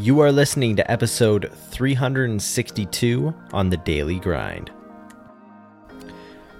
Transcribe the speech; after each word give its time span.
You 0.00 0.20
are 0.20 0.32
listening 0.32 0.76
to 0.76 0.90
episode 0.90 1.52
362 1.72 3.34
on 3.52 3.68
the 3.68 3.76
Daily 3.76 4.18
Grind. 4.18 4.70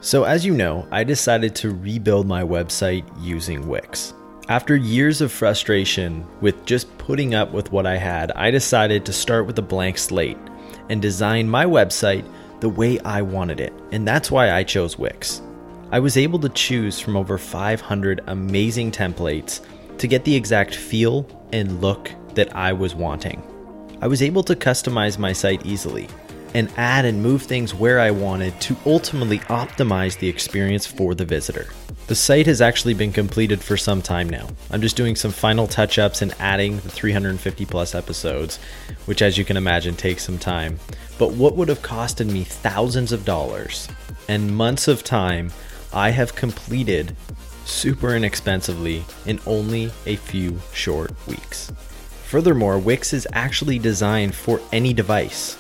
So, 0.03 0.25
as 0.25 0.45
you 0.45 0.53
know, 0.53 0.87
I 0.91 1.05
decided 1.05 1.55
to 1.55 1.71
rebuild 1.71 2.27
my 2.27 2.43
website 2.43 3.03
using 3.19 3.67
Wix. 3.67 4.13
After 4.51 4.77
years 4.77 5.23
of 5.23 5.33
frustration 5.33 6.27
with 6.43 6.67
just 6.67 6.99
putting 6.99 7.35
up 7.35 7.51
with 7.51 7.73
what 7.73 7.87
I 7.87 7.97
had, 7.97 8.31
I 8.33 8.51
decided 8.51 9.07
to 9.07 9.13
start 9.15 9.47
with 9.47 9.59
a 9.59 9.63
blank 9.63 9.97
slate 9.97 10.37
and 10.91 11.01
design 11.01 11.49
my 11.49 11.65
website 11.65 12.31
the 12.61 12.69
way 12.69 12.99
I 12.99 13.23
wanted 13.23 13.59
it, 13.59 13.73
and 13.91 14.07
that's 14.07 14.31
why 14.31 14.51
I 14.51 14.65
chose 14.65 14.99
Wix. 14.99 15.41
I 15.91 15.99
was 15.99 16.19
able 16.19 16.41
to 16.41 16.51
choose 16.51 17.01
from 17.01 17.17
over 17.17 17.39
500 17.39 18.21
amazing 18.27 18.93
templates 18.93 19.63
to 19.97 20.07
get 20.07 20.25
the 20.27 20.37
exact 20.37 20.75
feel 20.75 21.27
and 21.55 21.81
look 21.81 22.13
that 22.35 22.55
I 22.55 22.73
was 22.73 22.95
wanting. 22.95 23.43
I 24.01 24.07
was 24.07 24.23
able 24.23 24.43
to 24.45 24.57
customize 24.57 25.19
my 25.19 25.33
site 25.33 25.65
easily 25.67 26.09
and 26.55 26.73
add 26.77 27.05
and 27.05 27.23
move 27.23 27.43
things 27.43 27.75
where 27.75 28.01
I 28.01 28.11
wanted 28.11 28.61
to 28.63 28.77
ultimately 28.87 29.39
optimize 29.41 30.19
the 30.19 30.29
experience 30.29 30.87
for 30.87 31.15
the 31.15 31.25
visitor. 31.25 31.69
The 32.07 32.15
site 32.17 32.47
has 32.47 32.61
actually 32.61 32.95
been 32.95 33.13
completed 33.13 33.61
for 33.61 33.77
some 33.77 34.03
time 34.03 34.29
now. 34.29 34.49
I'm 34.71 34.81
just 34.81 34.97
doing 34.97 35.15
some 35.15 35.31
final 35.31 35.69
touch 35.69 35.97
ups 35.99 36.23
and 36.23 36.35
adding 36.41 36.77
the 36.81 36.89
350 36.89 37.67
plus 37.67 37.95
episodes, 37.95 38.59
which, 39.07 39.23
as 39.23 39.39
you 39.39 39.45
can 39.45 39.57
imagine, 39.57 39.95
takes 39.95 40.25
some 40.25 40.39
time. 40.39 40.81
But 41.19 41.35
what 41.35 41.55
would 41.55 41.69
have 41.69 41.83
costed 41.83 42.29
me 42.29 42.43
thousands 42.43 43.13
of 43.13 43.25
dollars 43.25 43.87
and 44.29 44.57
months 44.57 44.89
of 44.89 45.05
time, 45.05 45.53
I 45.93 46.11
have 46.11 46.35
completed 46.35 47.15
super 47.65 48.15
inexpensively 48.17 49.05
in 49.27 49.39
only 49.47 49.93
a 50.07 50.17
few 50.17 50.59
short 50.73 51.13
weeks. 51.29 51.71
Furthermore, 52.31 52.79
Wix 52.79 53.13
is 53.13 53.27
actually 53.33 53.81
designed 53.81 54.37
for 54.37 54.61
any 54.71 54.93
device, 54.93 55.59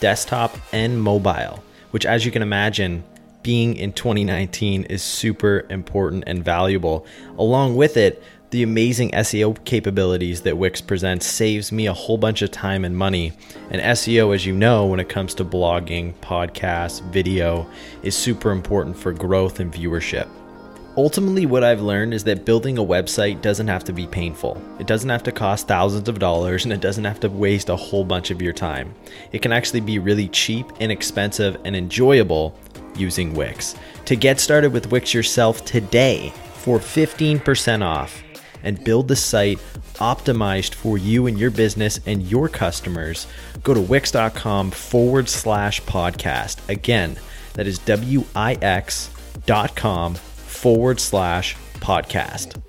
desktop 0.00 0.56
and 0.72 0.98
mobile, 0.98 1.62
which, 1.90 2.06
as 2.06 2.24
you 2.24 2.32
can 2.32 2.40
imagine, 2.40 3.04
being 3.42 3.76
in 3.76 3.92
2019 3.92 4.84
is 4.84 5.02
super 5.02 5.66
important 5.68 6.24
and 6.26 6.42
valuable. 6.42 7.04
Along 7.36 7.76
with 7.76 7.98
it, 7.98 8.22
the 8.48 8.62
amazing 8.62 9.10
SEO 9.10 9.62
capabilities 9.66 10.40
that 10.40 10.56
Wix 10.56 10.80
presents 10.80 11.26
saves 11.26 11.70
me 11.70 11.86
a 11.86 11.92
whole 11.92 12.16
bunch 12.16 12.40
of 12.40 12.50
time 12.50 12.86
and 12.86 12.96
money. 12.96 13.34
And 13.68 13.82
SEO, 13.82 14.34
as 14.34 14.46
you 14.46 14.54
know, 14.54 14.86
when 14.86 15.00
it 15.00 15.10
comes 15.10 15.34
to 15.34 15.44
blogging, 15.44 16.14
podcasts, 16.22 17.02
video, 17.12 17.68
is 18.02 18.16
super 18.16 18.52
important 18.52 18.96
for 18.96 19.12
growth 19.12 19.60
and 19.60 19.70
viewership. 19.70 20.28
Ultimately, 20.98 21.44
what 21.44 21.62
I've 21.62 21.82
learned 21.82 22.14
is 22.14 22.24
that 22.24 22.46
building 22.46 22.78
a 22.78 22.82
website 22.82 23.42
doesn't 23.42 23.68
have 23.68 23.84
to 23.84 23.92
be 23.92 24.06
painful. 24.06 24.60
It 24.78 24.86
doesn't 24.86 25.10
have 25.10 25.22
to 25.24 25.32
cost 25.32 25.68
thousands 25.68 26.08
of 26.08 26.18
dollars 26.18 26.64
and 26.64 26.72
it 26.72 26.80
doesn't 26.80 27.04
have 27.04 27.20
to 27.20 27.28
waste 27.28 27.68
a 27.68 27.76
whole 27.76 28.02
bunch 28.02 28.30
of 28.30 28.40
your 28.40 28.54
time. 28.54 28.94
It 29.30 29.42
can 29.42 29.52
actually 29.52 29.80
be 29.80 29.98
really 29.98 30.28
cheap, 30.28 30.66
inexpensive, 30.80 31.58
and 31.66 31.76
enjoyable 31.76 32.58
using 32.96 33.34
Wix. 33.34 33.74
To 34.06 34.16
get 34.16 34.40
started 34.40 34.72
with 34.72 34.90
Wix 34.90 35.12
yourself 35.12 35.66
today 35.66 36.32
for 36.54 36.78
15% 36.78 37.84
off 37.84 38.22
and 38.62 38.82
build 38.82 39.08
the 39.08 39.16
site 39.16 39.58
optimized 39.96 40.72
for 40.72 40.96
you 40.96 41.26
and 41.26 41.38
your 41.38 41.50
business 41.50 42.00
and 42.06 42.22
your 42.22 42.48
customers, 42.48 43.26
go 43.62 43.74
to 43.74 43.82
wix.com 43.82 44.70
forward 44.70 45.28
slash 45.28 45.82
podcast. 45.82 46.66
Again, 46.70 47.18
that 47.52 47.66
is 47.66 47.78
W 47.80 48.24
I 48.34 48.54
X 48.62 49.10
dot 49.44 49.76
com 49.76 50.16
forward 50.66 50.98
slash 50.98 51.54
podcast. 51.74 52.60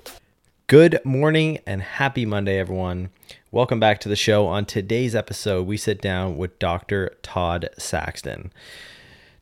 Good 0.68 1.00
morning 1.04 1.58
and 1.66 1.82
happy 1.82 2.28
Monday, 2.28 2.60
everyone. 2.60 3.10
Welcome 3.50 3.80
back 3.80 4.00
to 4.02 4.08
the 4.08 4.16
show. 4.16 4.46
On 4.46 4.66
today's 4.66 5.16
episode, 5.16 5.66
we 5.66 5.78
sit 5.78 6.00
down 6.00 6.38
with 6.38 6.60
Dr. 6.60 7.18
Todd 7.24 7.70
Saxton. 7.80 8.54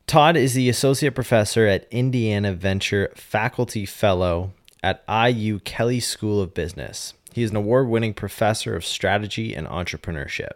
Todd 0.06 0.38
is 0.38 0.54
the 0.54 0.70
associate 0.70 1.14
professor 1.14 1.66
at 1.66 1.86
Indiana 1.90 2.54
Venture 2.54 3.12
Faculty 3.14 3.84
Fellow 3.84 4.52
at 4.82 5.04
IU 5.06 5.58
Kelley 5.60 6.00
School 6.00 6.40
of 6.40 6.54
Business. 6.54 7.12
He 7.34 7.42
is 7.42 7.50
an 7.50 7.56
award 7.56 7.88
winning 7.88 8.14
professor 8.14 8.74
of 8.74 8.86
strategy 8.86 9.54
and 9.54 9.66
entrepreneurship. 9.66 10.52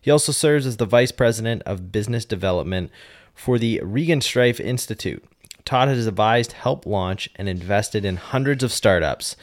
He 0.00 0.10
also 0.10 0.32
serves 0.32 0.66
as 0.66 0.78
the 0.78 0.86
vice 0.86 1.12
president 1.12 1.62
of 1.66 1.92
business 1.92 2.24
development 2.24 2.90
for 3.32 3.60
the 3.60 3.80
Regenstrief 3.84 4.58
Institute. 4.58 5.22
Todd 5.64 5.88
has 5.88 6.06
advised, 6.06 6.52
helped 6.52 6.86
launch, 6.86 7.28
and 7.36 7.48
invested 7.48 8.04
in 8.04 8.16
hundreds 8.16 8.62
of 8.62 8.72
startups 8.72 9.36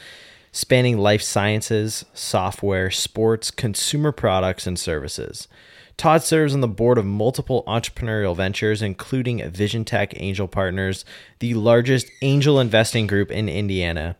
spanning 0.54 0.98
life 0.98 1.22
sciences, 1.22 2.04
software, 2.12 2.90
sports, 2.90 3.50
consumer 3.50 4.12
products, 4.12 4.66
and 4.66 4.78
services. 4.78 5.48
Todd 5.96 6.22
serves 6.22 6.54
on 6.54 6.60
the 6.60 6.68
board 6.68 6.98
of 6.98 7.06
multiple 7.06 7.64
entrepreneurial 7.66 8.36
ventures, 8.36 8.82
including 8.82 9.38
VisionTech 9.38 10.12
Angel 10.16 10.46
Partners, 10.46 11.04
the 11.38 11.54
largest 11.54 12.10
angel 12.20 12.60
investing 12.60 13.06
group 13.06 13.30
in 13.30 13.48
Indiana, 13.48 14.16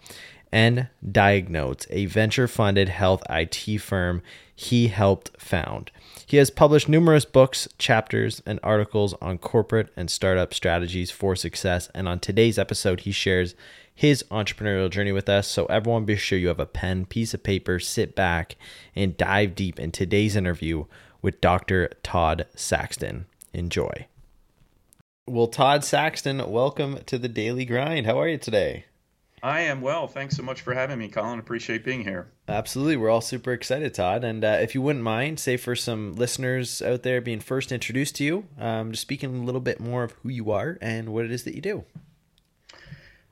and 0.51 0.89
Diagnotes, 1.11 1.87
a 1.91 2.07
venture 2.07 2.49
funded 2.49 2.89
health 2.89 3.23
IT 3.29 3.79
firm 3.81 4.23
he 4.55 4.89
helped 4.89 5.31
found. 5.41 5.91
He 6.33 6.39
has 6.39 6.49
published 6.49 6.89
numerous 6.89 7.27
books, 7.27 7.69
chapters, 7.77 8.41
and 8.47 8.59
articles 8.63 9.13
on 9.21 9.37
corporate 9.37 9.93
and 9.95 10.11
startup 10.11 10.55
strategies 10.55 11.11
for 11.11 11.37
success. 11.37 11.91
And 11.95 12.09
on 12.09 12.21
today's 12.21 12.59
episode, 12.59 13.01
he 13.01 13.13
shares 13.13 13.55
his 13.95 14.25
entrepreneurial 14.31 14.89
journey 14.89 15.13
with 15.13 15.29
us. 15.29 15.47
So, 15.47 15.67
everyone, 15.67 16.07
be 16.07 16.17
sure 16.17 16.39
you 16.39 16.49
have 16.49 16.59
a 16.59 16.65
pen, 16.65 17.05
piece 17.05 17.35
of 17.35 17.43
paper, 17.43 17.79
sit 17.79 18.15
back, 18.17 18.57
and 18.97 19.15
dive 19.15 19.55
deep 19.55 19.79
in 19.79 19.93
today's 19.93 20.35
interview 20.35 20.87
with 21.21 21.39
Dr. 21.43 21.91
Todd 22.03 22.47
Saxton. 22.57 23.27
Enjoy. 23.53 24.07
Well, 25.27 25.49
Todd 25.49 25.85
Saxton, 25.85 26.51
welcome 26.51 27.01
to 27.05 27.19
the 27.19 27.29
Daily 27.29 27.67
Grind. 27.67 28.07
How 28.07 28.19
are 28.19 28.29
you 28.29 28.39
today? 28.39 28.87
I 29.43 29.63
am 29.63 29.81
well. 29.81 30.07
Thanks 30.07 30.37
so 30.37 30.43
much 30.45 30.61
for 30.61 30.73
having 30.73 30.99
me, 30.99 31.09
Colin. 31.09 31.41
Appreciate 31.41 31.85
being 31.85 32.05
here. 32.05 32.29
Absolutely. 32.49 32.97
We're 32.97 33.11
all 33.11 33.21
super 33.21 33.53
excited, 33.53 33.93
Todd. 33.93 34.23
And 34.23 34.45
uh, 34.45 34.59
if 34.61 34.75
you 34.75 34.83
wouldn't 34.83 35.05
mind, 35.05 35.41
say 35.41 35.57
for 35.57 35.75
some 35.75 36.15
listeners 36.15 36.81
out 36.81 37.03
there 37.03 37.21
being 37.21 37.41
first 37.41 37.73
introduced 37.73 38.17
to 38.17 38.25
you, 38.25 38.47
um, 38.59 38.93
just 38.93 39.03
speaking 39.03 39.35
a 39.37 39.45
little 39.45 39.61
bit 39.61 39.81
more 39.81 40.05
of 40.05 40.13
who 40.23 40.29
you 40.29 40.53
are 40.53 40.79
and 40.81 41.09
what 41.13 41.25
it 41.25 41.33
is 41.33 41.43
that 41.43 41.57
you 41.57 41.61
do. 41.61 41.85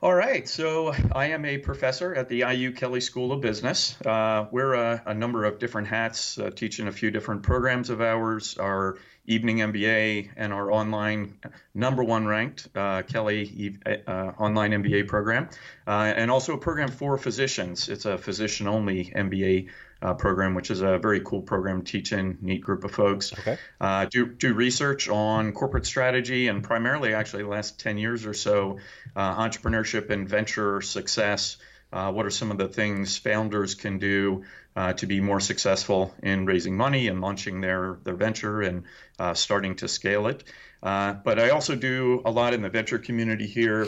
All 0.03 0.15
right. 0.15 0.49
So 0.49 0.95
I 1.11 1.27
am 1.27 1.45
a 1.45 1.59
professor 1.59 2.15
at 2.15 2.27
the 2.27 2.39
IU 2.39 2.71
Kelley 2.71 3.01
School 3.01 3.31
of 3.31 3.39
Business. 3.39 3.95
Uh, 4.01 4.47
we're 4.49 4.73
a, 4.73 5.03
a, 5.05 5.13
number 5.13 5.45
of 5.45 5.59
different 5.59 5.89
hats, 5.89 6.39
uh, 6.39 6.49
teaching 6.49 6.87
a 6.87 6.91
few 6.91 7.11
different 7.11 7.43
programs 7.43 7.91
of 7.91 8.01
ours. 8.01 8.57
Our 8.57 8.97
evening 9.27 9.57
MBA 9.57 10.29
and 10.35 10.51
our 10.53 10.71
online 10.71 11.37
number 11.75 12.03
one 12.03 12.25
ranked 12.25 12.67
uh, 12.73 13.03
Kelley 13.03 13.77
uh, 13.85 14.31
online 14.39 14.71
MBA 14.71 15.07
program, 15.07 15.49
uh, 15.85 16.11
and 16.15 16.31
also 16.31 16.55
a 16.55 16.57
program 16.57 16.89
for 16.89 17.15
physicians. 17.19 17.87
It's 17.87 18.05
a 18.05 18.17
physician 18.17 18.67
only 18.67 19.05
MBA 19.15 19.69
uh, 20.01 20.13
program, 20.13 20.55
which 20.55 20.71
is 20.71 20.81
a 20.81 20.97
very 20.97 21.21
cool 21.21 21.41
program 21.41 21.83
teaching 21.83 22.37
neat 22.41 22.61
group 22.61 22.83
of 22.83 22.91
folks. 22.91 23.33
Okay. 23.33 23.57
Uh, 23.79 24.05
do 24.05 24.25
do 24.25 24.53
research 24.53 25.09
on 25.09 25.51
corporate 25.51 25.85
strategy 25.85 26.47
and 26.47 26.63
primarily 26.63 27.13
actually 27.13 27.43
the 27.43 27.49
last 27.49 27.79
ten 27.79 27.97
years 27.97 28.25
or 28.25 28.33
so, 28.33 28.79
uh, 29.15 29.35
entrepreneurship 29.35 30.09
and 30.09 30.27
venture 30.27 30.81
success. 30.81 31.57
Uh, 31.93 32.11
what 32.11 32.25
are 32.25 32.31
some 32.31 32.51
of 32.51 32.57
the 32.57 32.69
things 32.69 33.17
founders 33.17 33.75
can 33.75 33.99
do 33.99 34.43
uh, 34.77 34.93
to 34.93 35.05
be 35.05 35.19
more 35.19 35.41
successful 35.41 36.13
in 36.23 36.45
raising 36.45 36.75
money 36.75 37.07
and 37.07 37.21
launching 37.21 37.61
their 37.61 37.99
their 38.03 38.15
venture 38.15 38.61
and 38.61 38.83
uh, 39.19 39.33
starting 39.33 39.75
to 39.75 39.87
scale 39.87 40.27
it? 40.27 40.43
but 40.81 41.37
I 41.37 41.49
also 41.49 41.75
do 41.75 42.23
a 42.25 42.31
lot 42.31 42.53
in 42.55 42.63
the 42.63 42.69
venture 42.69 42.97
community 42.97 43.45
here. 43.45 43.87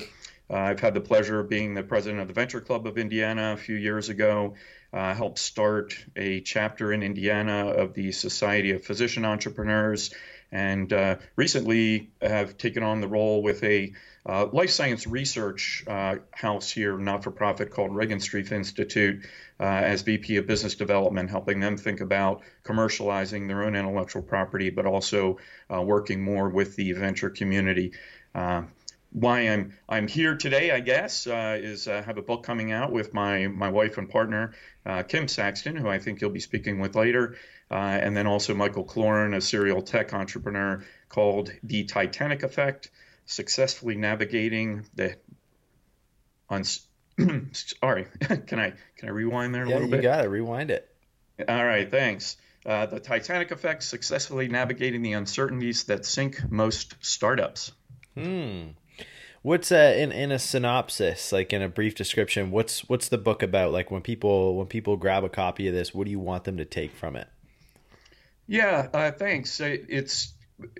I've 0.49 0.79
had 0.79 0.93
the 0.93 1.01
pleasure 1.01 1.39
of 1.39 1.49
being 1.49 1.73
the 1.73 1.81
president 1.81 2.21
of 2.21 2.27
the 2.27 2.33
Venture 2.33 2.61
Club 2.61 2.85
of 2.85 2.99
Indiana 2.99 3.53
a 3.53 3.57
few 3.57 3.75
years 3.75 4.09
ago 4.09 4.53
uh, 4.93 5.13
helped 5.15 5.39
start 5.39 5.97
a 6.15 6.41
chapter 6.41 6.93
in 6.93 7.01
Indiana 7.01 7.67
of 7.69 7.93
the 7.93 8.11
Society 8.11 8.71
of 8.71 8.85
Physician 8.85 9.25
Entrepreneurs, 9.25 10.13
and 10.51 10.93
uh, 10.93 11.15
recently 11.35 12.11
have 12.21 12.57
taken 12.57 12.83
on 12.83 13.01
the 13.01 13.07
role 13.07 13.41
with 13.41 13.63
a 13.63 13.91
uh, 14.25 14.45
life 14.53 14.69
science 14.69 15.07
research 15.07 15.83
uh, 15.87 16.15
house 16.31 16.69
here, 16.69 16.97
not 16.97 17.23
for 17.23 17.31
profit, 17.31 17.71
called 17.71 17.91
Regenstrief 17.91 18.51
Institute, 18.51 19.25
uh, 19.59 19.63
as 19.63 20.03
VP 20.03 20.37
of 20.37 20.47
Business 20.47 20.75
Development, 20.75 21.29
helping 21.29 21.59
them 21.59 21.75
think 21.75 21.99
about 21.99 22.43
commercializing 22.63 23.47
their 23.47 23.63
own 23.63 23.75
intellectual 23.75 24.21
property, 24.21 24.69
but 24.69 24.85
also 24.85 25.39
uh, 25.73 25.81
working 25.81 26.23
more 26.23 26.49
with 26.49 26.75
the 26.75 26.91
venture 26.93 27.29
community 27.29 27.91
why 29.13 29.41
I'm 29.41 29.73
I'm 29.87 30.07
here 30.07 30.35
today, 30.35 30.71
I 30.71 30.79
guess, 30.79 31.27
uh, 31.27 31.57
is 31.61 31.87
uh, 31.87 32.01
have 32.01 32.17
a 32.17 32.21
book 32.21 32.43
coming 32.43 32.71
out 32.71 32.91
with 32.91 33.13
my 33.13 33.47
my 33.47 33.69
wife 33.69 33.97
and 33.97 34.09
partner 34.09 34.53
uh, 34.85 35.03
Kim 35.03 35.27
Saxton, 35.27 35.75
who 35.75 35.87
I 35.87 35.99
think 35.99 36.19
you'll 36.19 36.31
be 36.31 36.39
speaking 36.39 36.79
with 36.79 36.95
later, 36.95 37.35
uh, 37.69 37.75
and 37.75 38.17
then 38.17 38.27
also 38.27 38.55
Michael 38.55 38.83
Cloran, 38.83 39.35
a 39.35 39.41
serial 39.41 39.81
tech 39.83 40.13
entrepreneur, 40.13 40.83
called 41.09 41.51
The 41.63 41.83
Titanic 41.83 42.41
Effect: 42.43 42.89
Successfully 43.25 43.95
Navigating 43.95 44.85
the 44.95 45.15
uns- 46.49 46.87
Sorry, 47.51 48.07
can 48.47 48.59
I 48.59 48.73
can 48.97 49.09
I 49.09 49.11
rewind 49.11 49.53
there 49.53 49.65
a 49.65 49.69
yeah, 49.69 49.75
little 49.75 49.89
bit? 49.89 50.03
Yeah, 50.03 50.09
you 50.09 50.17
got 50.17 50.25
it. 50.25 50.29
Rewind 50.29 50.71
it. 50.71 50.89
All 51.47 51.65
right, 51.65 51.89
thanks. 51.89 52.37
uh, 52.65 52.85
the 52.87 52.99
Titanic 52.99 53.51
effect, 53.51 53.83
successfully 53.83 54.47
navigating 54.47 55.01
the 55.01 55.13
uncertainties 55.13 55.83
that 55.85 56.05
sink 56.05 56.49
most 56.49 56.95
startups. 57.01 57.71
Hmm. 58.15 58.69
What's 59.43 59.73
uh, 59.73 59.93
in 59.97 60.13
in 60.13 60.31
a 60.31 60.39
synopsis, 60.39 61.33
like 61.33 61.51
in 61.51 61.61
a 61.61 61.67
brief 61.67 61.95
description? 61.95 62.49
What's 62.49 62.87
what's 62.87 63.09
the 63.09 63.17
book 63.17 63.43
about? 63.43 63.73
Like 63.73 63.91
when 63.91 64.01
people 64.01 64.55
when 64.55 64.67
people 64.67 64.95
grab 64.95 65.25
a 65.25 65.29
copy 65.29 65.67
of 65.67 65.73
this, 65.73 65.93
what 65.93 66.05
do 66.05 66.11
you 66.11 66.19
want 66.19 66.45
them 66.45 66.55
to 66.57 66.65
take 66.65 66.95
from 66.95 67.17
it? 67.17 67.27
Yeah, 68.47 68.87
uh, 68.93 69.11
thanks. 69.11 69.59
It's 69.59 70.33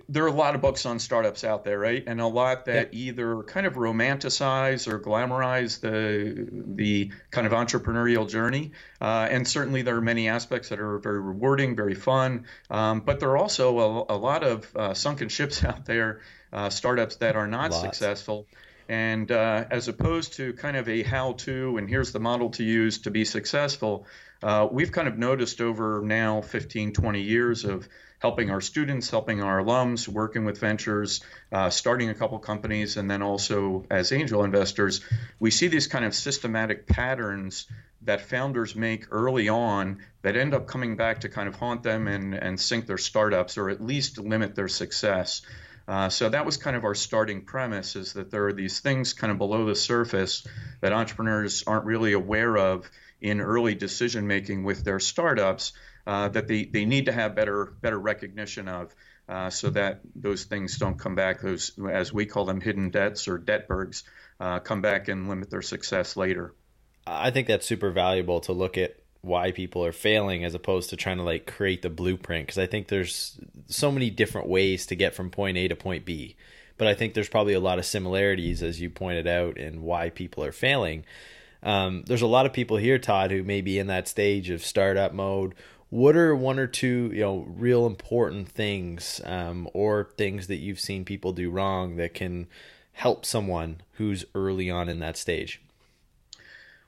there 0.08 0.24
are 0.24 0.28
a 0.28 0.32
lot 0.32 0.54
of 0.54 0.62
books 0.62 0.86
on 0.86 0.98
startups 0.98 1.44
out 1.44 1.64
there, 1.64 1.78
right? 1.78 2.02
And 2.06 2.22
a 2.22 2.26
lot 2.26 2.64
that 2.66 2.94
either 2.94 3.42
kind 3.42 3.66
of 3.66 3.74
romanticize 3.74 4.88
or 4.90 4.98
glamorize 4.98 5.80
the 5.80 6.48
the 6.50 7.12
kind 7.30 7.46
of 7.46 7.52
entrepreneurial 7.52 8.26
journey. 8.26 8.72
Uh, 8.98 9.28
and 9.30 9.46
certainly 9.46 9.82
there 9.82 9.96
are 9.96 10.00
many 10.00 10.28
aspects 10.28 10.70
that 10.70 10.80
are 10.80 10.98
very 10.98 11.20
rewarding, 11.20 11.76
very 11.76 11.94
fun. 11.94 12.46
Um, 12.70 13.00
but 13.00 13.20
there 13.20 13.30
are 13.30 13.36
also 13.36 13.78
a, 14.08 14.14
a 14.14 14.16
lot 14.16 14.42
of 14.42 14.74
uh, 14.74 14.94
sunken 14.94 15.28
ships 15.28 15.62
out 15.64 15.84
there 15.84 16.20
uh, 16.54 16.70
startups 16.70 17.16
that 17.16 17.36
are 17.36 17.48
not 17.48 17.72
Lots. 17.72 17.82
successful. 17.82 18.46
And 18.88 19.30
uh, 19.32 19.64
as 19.70 19.88
opposed 19.88 20.34
to 20.34 20.52
kind 20.52 20.76
of 20.76 20.88
a 20.88 21.02
how 21.02 21.32
to, 21.32 21.78
and 21.78 21.88
here's 21.88 22.12
the 22.12 22.20
model 22.20 22.50
to 22.50 22.64
use 22.64 22.98
to 23.00 23.10
be 23.10 23.24
successful, 23.24 24.06
uh, 24.42 24.68
we've 24.70 24.92
kind 24.92 25.08
of 25.08 25.16
noticed 25.16 25.60
over 25.60 26.02
now 26.04 26.42
15, 26.42 26.92
20 26.92 27.22
years 27.22 27.64
of 27.64 27.88
helping 28.18 28.50
our 28.50 28.60
students, 28.60 29.10
helping 29.10 29.42
our 29.42 29.62
alums, 29.62 30.06
working 30.06 30.44
with 30.44 30.58
ventures, 30.58 31.22
uh, 31.52 31.70
starting 31.70 32.10
a 32.10 32.14
couple 32.14 32.38
companies, 32.38 32.96
and 32.96 33.10
then 33.10 33.22
also 33.22 33.84
as 33.90 34.12
angel 34.12 34.44
investors, 34.44 35.00
we 35.38 35.50
see 35.50 35.68
these 35.68 35.86
kind 35.86 36.04
of 36.04 36.14
systematic 36.14 36.86
patterns 36.86 37.66
that 38.02 38.20
founders 38.20 38.76
make 38.76 39.06
early 39.10 39.48
on 39.48 39.98
that 40.22 40.36
end 40.36 40.54
up 40.54 40.66
coming 40.66 40.96
back 40.96 41.20
to 41.20 41.28
kind 41.28 41.48
of 41.48 41.54
haunt 41.54 41.82
them 41.82 42.06
and, 42.06 42.34
and 42.34 42.60
sink 42.60 42.86
their 42.86 42.98
startups 42.98 43.56
or 43.56 43.70
at 43.70 43.80
least 43.82 44.18
limit 44.18 44.54
their 44.54 44.68
success. 44.68 45.42
Uh, 45.86 46.08
so 46.08 46.28
that 46.28 46.46
was 46.46 46.56
kind 46.56 46.76
of 46.76 46.84
our 46.84 46.94
starting 46.94 47.42
premise 47.42 47.94
is 47.94 48.14
that 48.14 48.30
there 48.30 48.46
are 48.46 48.52
these 48.52 48.80
things 48.80 49.12
kind 49.12 49.30
of 49.30 49.38
below 49.38 49.66
the 49.66 49.74
surface 49.74 50.46
that 50.80 50.92
entrepreneurs 50.92 51.62
aren't 51.66 51.84
really 51.84 52.12
aware 52.12 52.56
of 52.56 52.90
in 53.20 53.40
early 53.40 53.74
decision 53.74 54.26
making 54.26 54.64
with 54.64 54.82
their 54.84 54.98
startups 54.98 55.72
uh, 56.06 56.28
that 56.28 56.48
they, 56.48 56.64
they 56.64 56.84
need 56.84 57.06
to 57.06 57.12
have 57.12 57.34
better 57.34 57.74
better 57.80 57.98
recognition 57.98 58.68
of 58.68 58.94
uh, 59.28 59.50
so 59.50 59.70
that 59.70 60.00
those 60.14 60.44
things 60.44 60.78
don't 60.78 60.98
come 60.98 61.14
back 61.14 61.40
those 61.40 61.72
as 61.90 62.12
we 62.12 62.26
call 62.26 62.44
them 62.44 62.60
hidden 62.60 62.90
debts 62.90 63.28
or 63.28 63.38
debtbergs 63.38 64.02
uh, 64.40 64.58
come 64.60 64.80
back 64.82 65.08
and 65.08 65.28
limit 65.28 65.50
their 65.50 65.62
success 65.62 66.16
later. 66.16 66.54
I 67.06 67.30
think 67.30 67.46
that's 67.46 67.66
super 67.66 67.90
valuable 67.90 68.40
to 68.40 68.52
look 68.52 68.78
at 68.78 68.96
why 69.20 69.52
people 69.52 69.84
are 69.84 69.92
failing 69.92 70.44
as 70.44 70.54
opposed 70.54 70.90
to 70.90 70.96
trying 70.96 71.16
to 71.16 71.22
like 71.22 71.46
create 71.46 71.80
the 71.80 71.88
blueprint 71.88 72.46
because 72.46 72.58
I 72.58 72.66
think 72.66 72.88
there's 72.88 73.38
so 73.66 73.90
many 73.90 74.10
different 74.10 74.48
ways 74.48 74.86
to 74.86 74.96
get 74.96 75.14
from 75.14 75.30
point 75.30 75.56
A 75.56 75.68
to 75.68 75.76
point 75.76 76.04
B. 76.04 76.36
But 76.76 76.88
I 76.88 76.94
think 76.94 77.14
there's 77.14 77.28
probably 77.28 77.54
a 77.54 77.60
lot 77.60 77.78
of 77.78 77.86
similarities 77.86 78.62
as 78.62 78.80
you 78.80 78.90
pointed 78.90 79.26
out 79.26 79.56
in 79.56 79.82
why 79.82 80.10
people 80.10 80.44
are 80.44 80.52
failing. 80.52 81.04
Um, 81.62 82.04
there's 82.06 82.22
a 82.22 82.26
lot 82.26 82.46
of 82.46 82.52
people 82.52 82.76
here, 82.76 82.98
Todd, 82.98 83.30
who 83.30 83.42
may 83.42 83.60
be 83.60 83.78
in 83.78 83.86
that 83.86 84.08
stage 84.08 84.50
of 84.50 84.64
startup 84.64 85.12
mode. 85.14 85.54
What 85.88 86.16
are 86.16 86.34
one 86.34 86.58
or 86.58 86.66
two, 86.66 87.10
you 87.12 87.20
know, 87.20 87.46
real 87.48 87.86
important 87.86 88.48
things 88.48 89.20
um, 89.24 89.68
or 89.72 90.10
things 90.16 90.48
that 90.48 90.56
you've 90.56 90.80
seen 90.80 91.04
people 91.04 91.32
do 91.32 91.50
wrong 91.50 91.96
that 91.96 92.14
can 92.14 92.48
help 92.92 93.24
someone 93.24 93.80
who's 93.92 94.24
early 94.34 94.68
on 94.68 94.88
in 94.88 94.98
that 94.98 95.16
stage? 95.16 95.62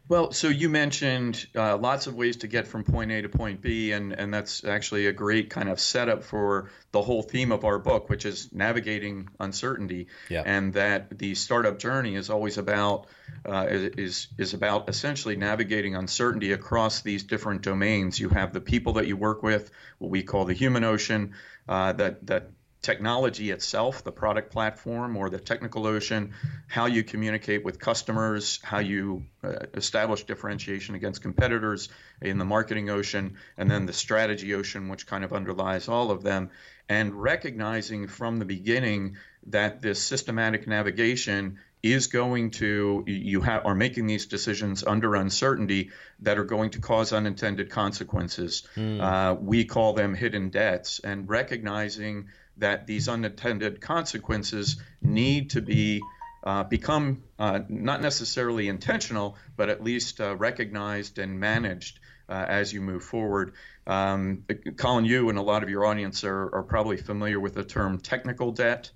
Well, 0.09 0.31
so 0.31 0.49
you 0.49 0.69
mentioned 0.69 1.47
uh, 1.57 1.77
lots 1.79 2.07
of 2.07 2.15
ways 2.15 2.37
to 2.39 2.47
get 2.47 2.69
from 2.69 2.85
point 2.85 3.11
A 3.11 3.23
to 3.23 3.29
point 3.29 3.61
B, 3.61 3.91
and, 3.91 4.13
and 4.13 4.33
that's 4.33 4.65
actually 4.65 5.07
a 5.07 5.13
great 5.13 5.51
kind 5.51 5.69
of 5.69 5.81
setup 5.81 6.23
for 6.23 6.71
the 6.93 7.03
whole 7.03 7.23
theme 7.23 7.51
of 7.51 7.65
our 7.65 7.81
book, 7.81 8.09
which 8.09 8.25
is 8.25 8.53
navigating 8.53 9.29
uncertainty, 9.41 10.07
yeah. 10.29 10.43
and 10.47 10.75
that 10.75 11.19
the 11.19 11.35
startup 11.35 11.81
journey 11.81 12.15
is 12.15 12.31
always 12.31 12.57
about 12.57 13.09
uh, 13.45 13.67
is 13.69 14.29
is 14.39 14.55
about 14.55 14.89
essentially 14.89 15.37
navigating 15.37 15.97
uncertainty 15.97 16.53
across 16.53 17.03
these 17.03 17.25
different 17.25 17.63
domains. 17.63 18.21
You 18.21 18.29
have 18.29 18.53
the 18.53 18.61
people 18.61 18.95
that 18.95 19.09
you 19.09 19.17
work 19.17 19.43
with, 19.43 19.73
what 19.99 20.11
we 20.11 20.23
call 20.23 20.45
the 20.45 20.55
human 20.55 20.85
ocean, 20.85 21.35
uh, 21.69 21.93
that 21.95 22.25
that 22.29 22.51
technology 22.87 23.51
itself, 23.51 24.05
the 24.05 24.13
product 24.13 24.53
platform 24.53 25.17
or 25.17 25.29
the 25.29 25.41
technical 25.41 25.89
ocean, 25.89 26.33
how 26.69 26.87
you 26.87 27.03
communicate 27.03 27.65
with 27.65 27.81
customers, 27.81 28.61
how 28.63 28.79
you 28.79 29.27
uh, 29.43 29.67
establish 29.75 30.23
differentiation 30.23 30.95
against 30.95 31.21
competitors 31.21 31.89
in 32.23 32.39
the 32.39 32.45
marketing 32.45 32.89
ocean, 32.89 33.37
and 33.59 33.69
then 33.69 33.87
the 33.87 33.93
strategy 33.93 34.55
ocean, 34.55 34.89
which 34.89 35.05
kind 35.05 35.25
of 35.25 35.33
underlies 35.33 35.89
all 35.89 36.13
of 36.13 36.23
them, 36.23 36.51
and 36.89 37.13
recognizing 37.21 38.07
from 38.07 38.39
the 38.39 38.45
beginning 38.45 39.17
that 39.49 39.83
this 39.83 40.01
systematic 40.01 40.69
navigation 40.69 41.59
is 41.83 42.07
going 42.07 42.51
to 42.51 43.05
you 43.07 43.41
have 43.41 43.67
are 43.67 43.75
making 43.75 44.07
these 44.07 44.27
decisions 44.27 44.85
under 44.85 45.15
uncertainty 45.15 45.91
that 46.21 46.39
are 46.39 46.45
going 46.45 46.71
to 46.71 46.81
cause 46.81 47.13
unintended 47.13 47.71
consequences. 47.71 48.67
Mm. 48.77 49.01
Uh, 49.01 49.35
we 49.35 49.65
call 49.65 49.93
them 49.93 50.15
hidden 50.15 50.51
debts, 50.51 51.01
and 51.01 51.29
recognizing 51.29 52.29
that 52.59 52.87
these 52.87 53.09
unintended 53.09 53.81
consequences 53.81 54.77
need 55.03 55.51
to 55.51 55.61
be 55.61 56.03
uh, 56.45 56.63
become 56.63 57.23
uh, 57.39 57.61
not 57.69 58.01
necessarily 58.01 58.69
intentional, 58.69 59.37
but 59.57 59.69
at 59.69 59.83
least 59.83 60.21
uh, 60.21 60.37
recognized 60.37 61.19
and 61.19 61.41
managed 61.41 61.99
uh, 62.29 62.45
as 62.49 62.73
you 62.73 62.81
move 62.81 63.03
forward. 63.03 63.53
Um, 63.87 64.45
Colin, 64.77 65.05
you 65.05 65.29
and 65.29 65.39
a 65.39 65.43
lot 65.43 65.63
of 65.63 65.69
your 65.69 65.85
audience 65.85 66.25
are, 66.25 66.55
are 66.55 66.63
probably 66.63 66.97
familiar 66.97 67.41
with 67.41 67.55
the 67.55 67.65
term 67.65 67.99
technical 67.99 68.53
debt. 68.53 68.91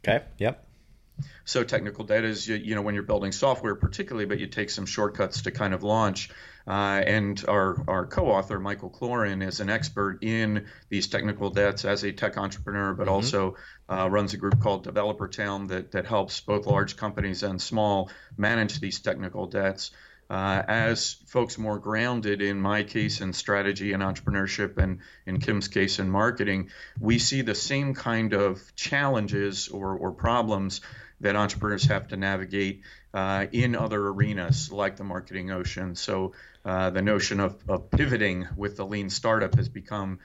Okay. 0.00 0.24
Yep. 0.38 0.66
So 1.44 1.64
technical 1.64 2.04
debt 2.04 2.24
is 2.24 2.46
you, 2.46 2.56
you 2.56 2.74
know 2.74 2.82
when 2.82 2.94
you're 2.94 3.02
building 3.02 3.32
software 3.32 3.74
particularly, 3.74 4.26
but 4.26 4.38
you 4.38 4.46
take 4.46 4.70
some 4.70 4.86
shortcuts 4.86 5.42
to 5.42 5.50
kind 5.50 5.74
of 5.74 5.82
launch. 5.82 6.30
Uh, 6.66 7.02
and 7.04 7.44
our, 7.48 7.82
our 7.88 8.06
co-author 8.06 8.60
Michael 8.60 8.88
Cloran 8.88 9.44
is 9.44 9.58
an 9.58 9.68
expert 9.68 10.18
in 10.22 10.66
these 10.90 11.08
technical 11.08 11.50
debts 11.50 11.84
as 11.84 12.04
a 12.04 12.12
tech 12.12 12.38
entrepreneur, 12.38 12.94
but 12.94 13.04
mm-hmm. 13.06 13.14
also 13.14 13.56
uh, 13.88 14.08
runs 14.08 14.32
a 14.32 14.36
group 14.36 14.60
called 14.60 14.86
DeveloperTown 14.86 15.68
that 15.68 15.90
that 15.92 16.06
helps 16.06 16.40
both 16.40 16.66
large 16.66 16.96
companies 16.96 17.42
and 17.42 17.60
small 17.60 18.10
manage 18.36 18.78
these 18.78 19.00
technical 19.00 19.46
debts. 19.46 19.90
Uh, 20.32 20.62
as 20.66 21.16
folks 21.26 21.58
more 21.58 21.78
grounded 21.78 22.40
in 22.40 22.58
my 22.58 22.82
case 22.82 23.20
in 23.20 23.34
strategy 23.34 23.92
and 23.92 24.02
entrepreneurship 24.02 24.78
and 24.78 25.00
in 25.26 25.38
Kim's 25.38 25.68
case 25.68 25.98
in 25.98 26.08
marketing, 26.08 26.70
we 26.98 27.18
see 27.18 27.42
the 27.42 27.54
same 27.54 27.92
kind 27.92 28.32
of 28.32 28.74
challenges 28.74 29.68
or, 29.68 29.94
or 29.94 30.10
problems 30.10 30.80
that 31.20 31.36
entrepreneurs 31.36 31.84
have 31.84 32.08
to 32.08 32.16
navigate 32.16 32.80
uh, 33.12 33.44
in 33.52 33.76
other 33.76 34.08
arenas 34.08 34.72
like 34.72 34.96
the 34.96 35.04
marketing 35.04 35.50
ocean. 35.50 35.96
So 35.96 36.32
uh, 36.64 36.88
the 36.88 37.02
notion 37.02 37.38
of, 37.38 37.62
of, 37.68 37.90
pivoting 37.90 38.48
with 38.56 38.78
the 38.78 38.86
lean 38.86 39.10
startup 39.10 39.54
has 39.56 39.68
become 39.68 40.20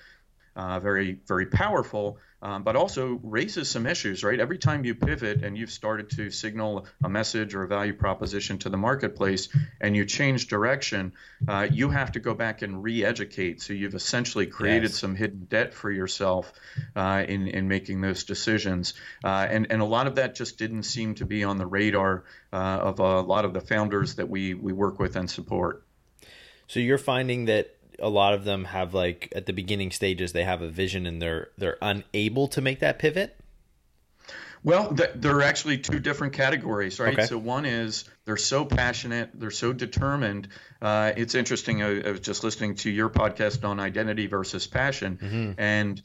uh, 0.56 0.80
very, 0.80 1.20
very 1.28 1.48
powerful, 1.48 2.18
um, 2.42 2.64
but 2.64 2.76
also 2.76 3.20
raises 3.24 3.70
some 3.70 3.88
issues, 3.88 4.24
right? 4.24 4.40
Every 4.40 4.58
time 4.58 4.86
you 4.86 4.94
pivot 4.94 5.44
and 5.44 5.58
you've 5.58 5.72
started 5.72 6.12
to 6.12 6.30
signal 6.30 6.86
a 7.04 7.10
message 7.10 7.56
or 7.56 7.64
a 7.64 7.68
value 7.68 7.94
proposition 7.94 8.60
to 8.60 8.70
the 8.70 8.78
marketplace 8.78 9.50
and 9.82 9.96
you 9.96 10.06
change 10.06 10.48
direction, 10.48 11.14
uh, 11.48 11.68
you 11.72 11.90
have 11.90 12.12
to 12.12 12.20
go 12.20 12.34
back 12.34 12.62
and 12.62 12.84
re 12.84 13.04
educate. 13.04 13.62
So 13.62 13.74
you've 13.74 13.96
essentially 13.96 14.46
created 14.46 14.92
yes. 14.92 15.00
some 15.00 15.16
hidden 15.16 15.48
debt 15.50 15.74
for 15.74 15.90
yourself 15.90 16.52
uh, 16.96 17.26
in, 17.28 17.48
in 17.48 17.68
making 17.68 18.02
those 18.02 18.24
decisions. 18.24 18.94
Uh, 19.24 19.48
and, 19.50 19.68
and 19.72 19.82
a 19.82 19.86
lot 19.86 20.06
of 20.06 20.16
that 20.16 20.36
just 20.36 20.58
didn't 20.58 20.84
seem 20.84 21.16
to 21.16 21.26
be 21.26 21.44
on 21.44 21.58
the 21.58 21.66
radar 21.66 22.24
uh, 22.54 22.56
of 22.56 23.00
a 23.00 23.22
lot 23.22 23.46
of 23.46 23.54
the 23.54 23.62
founders 23.62 24.16
that 24.16 24.30
we, 24.30 24.54
we 24.54 24.74
work 24.74 25.00
with 25.00 25.16
and 25.16 25.30
support. 25.30 25.84
So 26.68 26.82
you're 26.82 26.98
finding 26.98 27.46
that 27.46 27.77
a 28.00 28.10
lot 28.10 28.34
of 28.34 28.44
them 28.44 28.66
have 28.66 28.94
like 28.94 29.32
at 29.36 29.46
the 29.46 29.54
beginning 29.54 29.92
stages 29.92 30.34
they 30.34 30.44
have 30.44 30.62
a 30.62 30.70
vision 30.70 31.06
and 31.06 31.22
they're 31.22 31.50
they're 31.58 31.78
unable 31.82 32.48
to 32.48 32.62
make 32.62 32.80
that 32.80 33.00
pivot 33.00 33.38
well 34.64 34.94
th- 34.94 35.12
there 35.16 35.36
are 35.36 35.44
actually 35.44 35.78
two 35.78 36.00
different 36.00 36.34
categories 36.34 37.00
right 37.00 37.14
okay. 37.14 37.26
so 37.26 37.38
one 37.38 37.66
is 37.66 38.06
they're 38.26 38.38
so 38.38 38.66
passionate 38.66 39.30
they're 39.34 39.52
so 39.52 39.74
determined 39.74 40.48
uh, 40.82 41.12
it's 41.16 41.36
interesting 41.36 41.82
I, 41.82 42.08
I, 42.08 42.12
was 42.12 42.20
just 42.20 42.44
listening 42.44 42.76
to 42.76 42.90
your 42.90 43.10
podcast 43.10 43.68
on 43.68 43.80
identity 43.80 44.28
versus 44.28 44.68
passion 44.68 45.18
mm-hmm. 45.22 45.52
and 45.60 46.02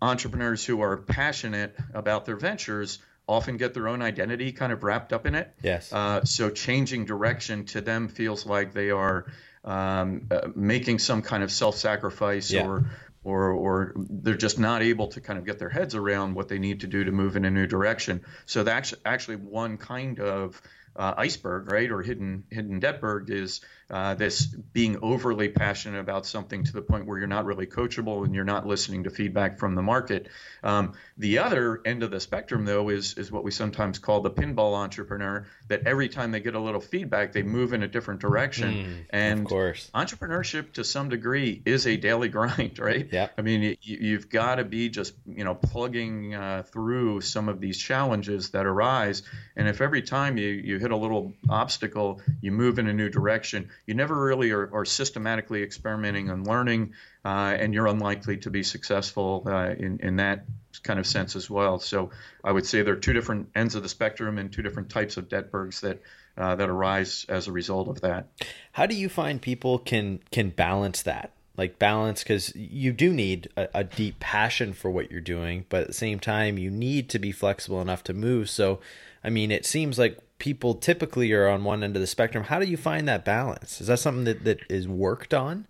entrepreneurs 0.00 0.64
who 0.64 0.80
are 0.80 0.96
passionate 0.96 1.76
about 1.94 2.24
their 2.24 2.36
ventures 2.36 2.98
often 3.28 3.56
get 3.56 3.72
their 3.72 3.86
own 3.86 4.02
identity 4.02 4.52
kind 4.52 4.72
of 4.72 4.82
wrapped 4.82 5.12
up 5.12 5.26
in 5.26 5.34
it 5.34 5.52
yes 5.62 5.92
uh, 5.92 6.24
so 6.24 6.50
changing 6.50 7.04
direction 7.04 7.64
to 7.64 7.80
them 7.80 8.08
feels 8.08 8.46
like 8.46 8.72
they 8.72 8.90
are 8.90 9.26
um, 9.64 10.28
uh, 10.30 10.48
making 10.54 10.98
some 10.98 11.22
kind 11.22 11.42
of 11.42 11.50
self-sacrifice 11.50 12.50
yeah. 12.50 12.66
or 12.66 12.90
or 13.24 13.52
or 13.52 13.92
they're 13.96 14.36
just 14.36 14.58
not 14.58 14.82
able 14.82 15.08
to 15.08 15.20
kind 15.20 15.38
of 15.38 15.44
get 15.44 15.58
their 15.58 15.68
heads 15.68 15.94
around 15.94 16.34
what 16.34 16.48
they 16.48 16.58
need 16.58 16.80
to 16.80 16.86
do 16.86 17.04
to 17.04 17.12
move 17.12 17.36
in 17.36 17.44
a 17.44 17.50
new 17.50 17.66
direction. 17.66 18.24
So 18.46 18.64
that's 18.64 18.94
actually 19.04 19.36
one 19.36 19.76
kind 19.76 20.18
of 20.18 20.60
uh, 20.96 21.14
iceberg, 21.16 21.70
right, 21.70 21.90
or 21.90 22.02
hidden 22.02 22.44
hidden 22.50 22.80
debtberg 22.80 23.30
is 23.30 23.60
uh, 23.92 24.14
this 24.14 24.46
being 24.46 24.98
overly 25.02 25.50
passionate 25.50 26.00
about 26.00 26.24
something 26.24 26.64
to 26.64 26.72
the 26.72 26.80
point 26.80 27.06
where 27.06 27.18
you're 27.18 27.26
not 27.26 27.44
really 27.44 27.66
coachable 27.66 28.24
and 28.24 28.34
you're 28.34 28.42
not 28.42 28.66
listening 28.66 29.04
to 29.04 29.10
feedback 29.10 29.58
from 29.58 29.74
the 29.74 29.82
market. 29.82 30.28
Um, 30.62 30.94
the 31.18 31.38
other 31.38 31.82
end 31.84 32.02
of 32.02 32.10
the 32.10 32.18
spectrum, 32.18 32.64
though, 32.64 32.88
is 32.88 33.18
is 33.18 33.30
what 33.30 33.44
we 33.44 33.50
sometimes 33.50 33.98
call 33.98 34.22
the 34.22 34.30
pinball 34.30 34.74
entrepreneur. 34.74 35.46
That 35.68 35.86
every 35.86 36.08
time 36.08 36.32
they 36.32 36.40
get 36.40 36.54
a 36.54 36.60
little 36.60 36.80
feedback, 36.80 37.32
they 37.32 37.42
move 37.42 37.74
in 37.74 37.82
a 37.82 37.88
different 37.88 38.20
direction. 38.20 38.72
Mm, 38.72 39.04
and 39.10 39.40
of 39.40 39.46
course. 39.46 39.90
entrepreneurship, 39.94 40.72
to 40.72 40.84
some 40.84 41.10
degree, 41.10 41.60
is 41.66 41.86
a 41.86 41.96
daily 41.98 42.28
grind, 42.30 42.78
right? 42.78 43.08
Yeah. 43.12 43.28
I 43.36 43.42
mean, 43.42 43.76
you, 43.82 43.98
you've 44.00 44.30
got 44.30 44.54
to 44.54 44.64
be 44.64 44.88
just 44.88 45.12
you 45.26 45.44
know 45.44 45.54
plugging 45.54 46.34
uh, 46.34 46.62
through 46.62 47.20
some 47.20 47.50
of 47.50 47.60
these 47.60 47.76
challenges 47.76 48.50
that 48.50 48.64
arise. 48.64 49.22
And 49.54 49.68
if 49.68 49.82
every 49.82 50.00
time 50.00 50.38
you 50.38 50.48
you 50.48 50.78
hit 50.78 50.92
a 50.92 50.96
little 50.96 51.34
obstacle, 51.50 52.22
you 52.40 52.52
move 52.52 52.78
in 52.78 52.86
a 52.86 52.92
new 52.94 53.10
direction, 53.10 53.68
you 53.86 53.94
never 53.94 54.14
really 54.14 54.50
are, 54.52 54.70
are 54.72 54.84
systematically 54.84 55.62
experimenting 55.62 56.30
and 56.30 56.46
learning, 56.46 56.94
uh, 57.24 57.56
and 57.58 57.74
you're 57.74 57.88
unlikely 57.88 58.38
to 58.38 58.50
be 58.50 58.62
successful 58.62 59.42
uh, 59.46 59.74
in 59.76 59.98
in 60.00 60.16
that 60.16 60.44
kind 60.82 60.98
of 60.98 61.06
sense 61.06 61.36
as 61.36 61.50
well. 61.50 61.78
So 61.78 62.10
I 62.42 62.52
would 62.52 62.66
say 62.66 62.82
there 62.82 62.94
are 62.94 62.98
two 62.98 63.12
different 63.12 63.50
ends 63.54 63.74
of 63.74 63.82
the 63.82 63.88
spectrum 63.88 64.38
and 64.38 64.52
two 64.52 64.62
different 64.62 64.90
types 64.90 65.16
of 65.16 65.28
debt 65.28 65.50
debtbergs 65.50 65.80
that 65.80 66.00
uh, 66.36 66.56
that 66.56 66.68
arise 66.68 67.26
as 67.28 67.48
a 67.48 67.52
result 67.52 67.88
of 67.88 68.00
that. 68.02 68.28
How 68.72 68.86
do 68.86 68.94
you 68.94 69.08
find 69.08 69.40
people 69.40 69.78
can 69.78 70.20
can 70.30 70.50
balance 70.50 71.02
that? 71.02 71.32
Like 71.56 71.78
balance 71.78 72.22
because 72.22 72.54
you 72.56 72.92
do 72.92 73.12
need 73.12 73.50
a, 73.56 73.68
a, 73.74 73.84
deep 73.84 74.18
passion 74.20 74.72
for 74.72 74.90
what 74.90 75.10
you're 75.10 75.20
doing, 75.20 75.66
but 75.68 75.82
at 75.82 75.86
the 75.88 75.92
same 75.92 76.18
time 76.18 76.56
you 76.56 76.70
need 76.70 77.10
to 77.10 77.18
be 77.18 77.30
flexible 77.30 77.82
enough 77.82 78.02
to 78.04 78.14
move. 78.14 78.48
So, 78.48 78.80
I 79.22 79.28
mean, 79.28 79.50
it 79.50 79.66
seems 79.66 79.98
like 79.98 80.18
people 80.42 80.74
typically 80.74 81.32
are 81.32 81.48
on 81.48 81.62
one 81.62 81.84
end 81.84 81.94
of 81.94 82.00
the 82.00 82.06
spectrum. 82.06 82.42
How 82.42 82.58
do 82.58 82.66
you 82.66 82.76
find 82.76 83.06
that 83.06 83.24
balance? 83.24 83.80
Is 83.80 83.86
that 83.86 84.00
something 84.00 84.24
that, 84.24 84.42
that 84.42 84.58
is 84.68 84.88
worked 84.88 85.32
on? 85.32 85.68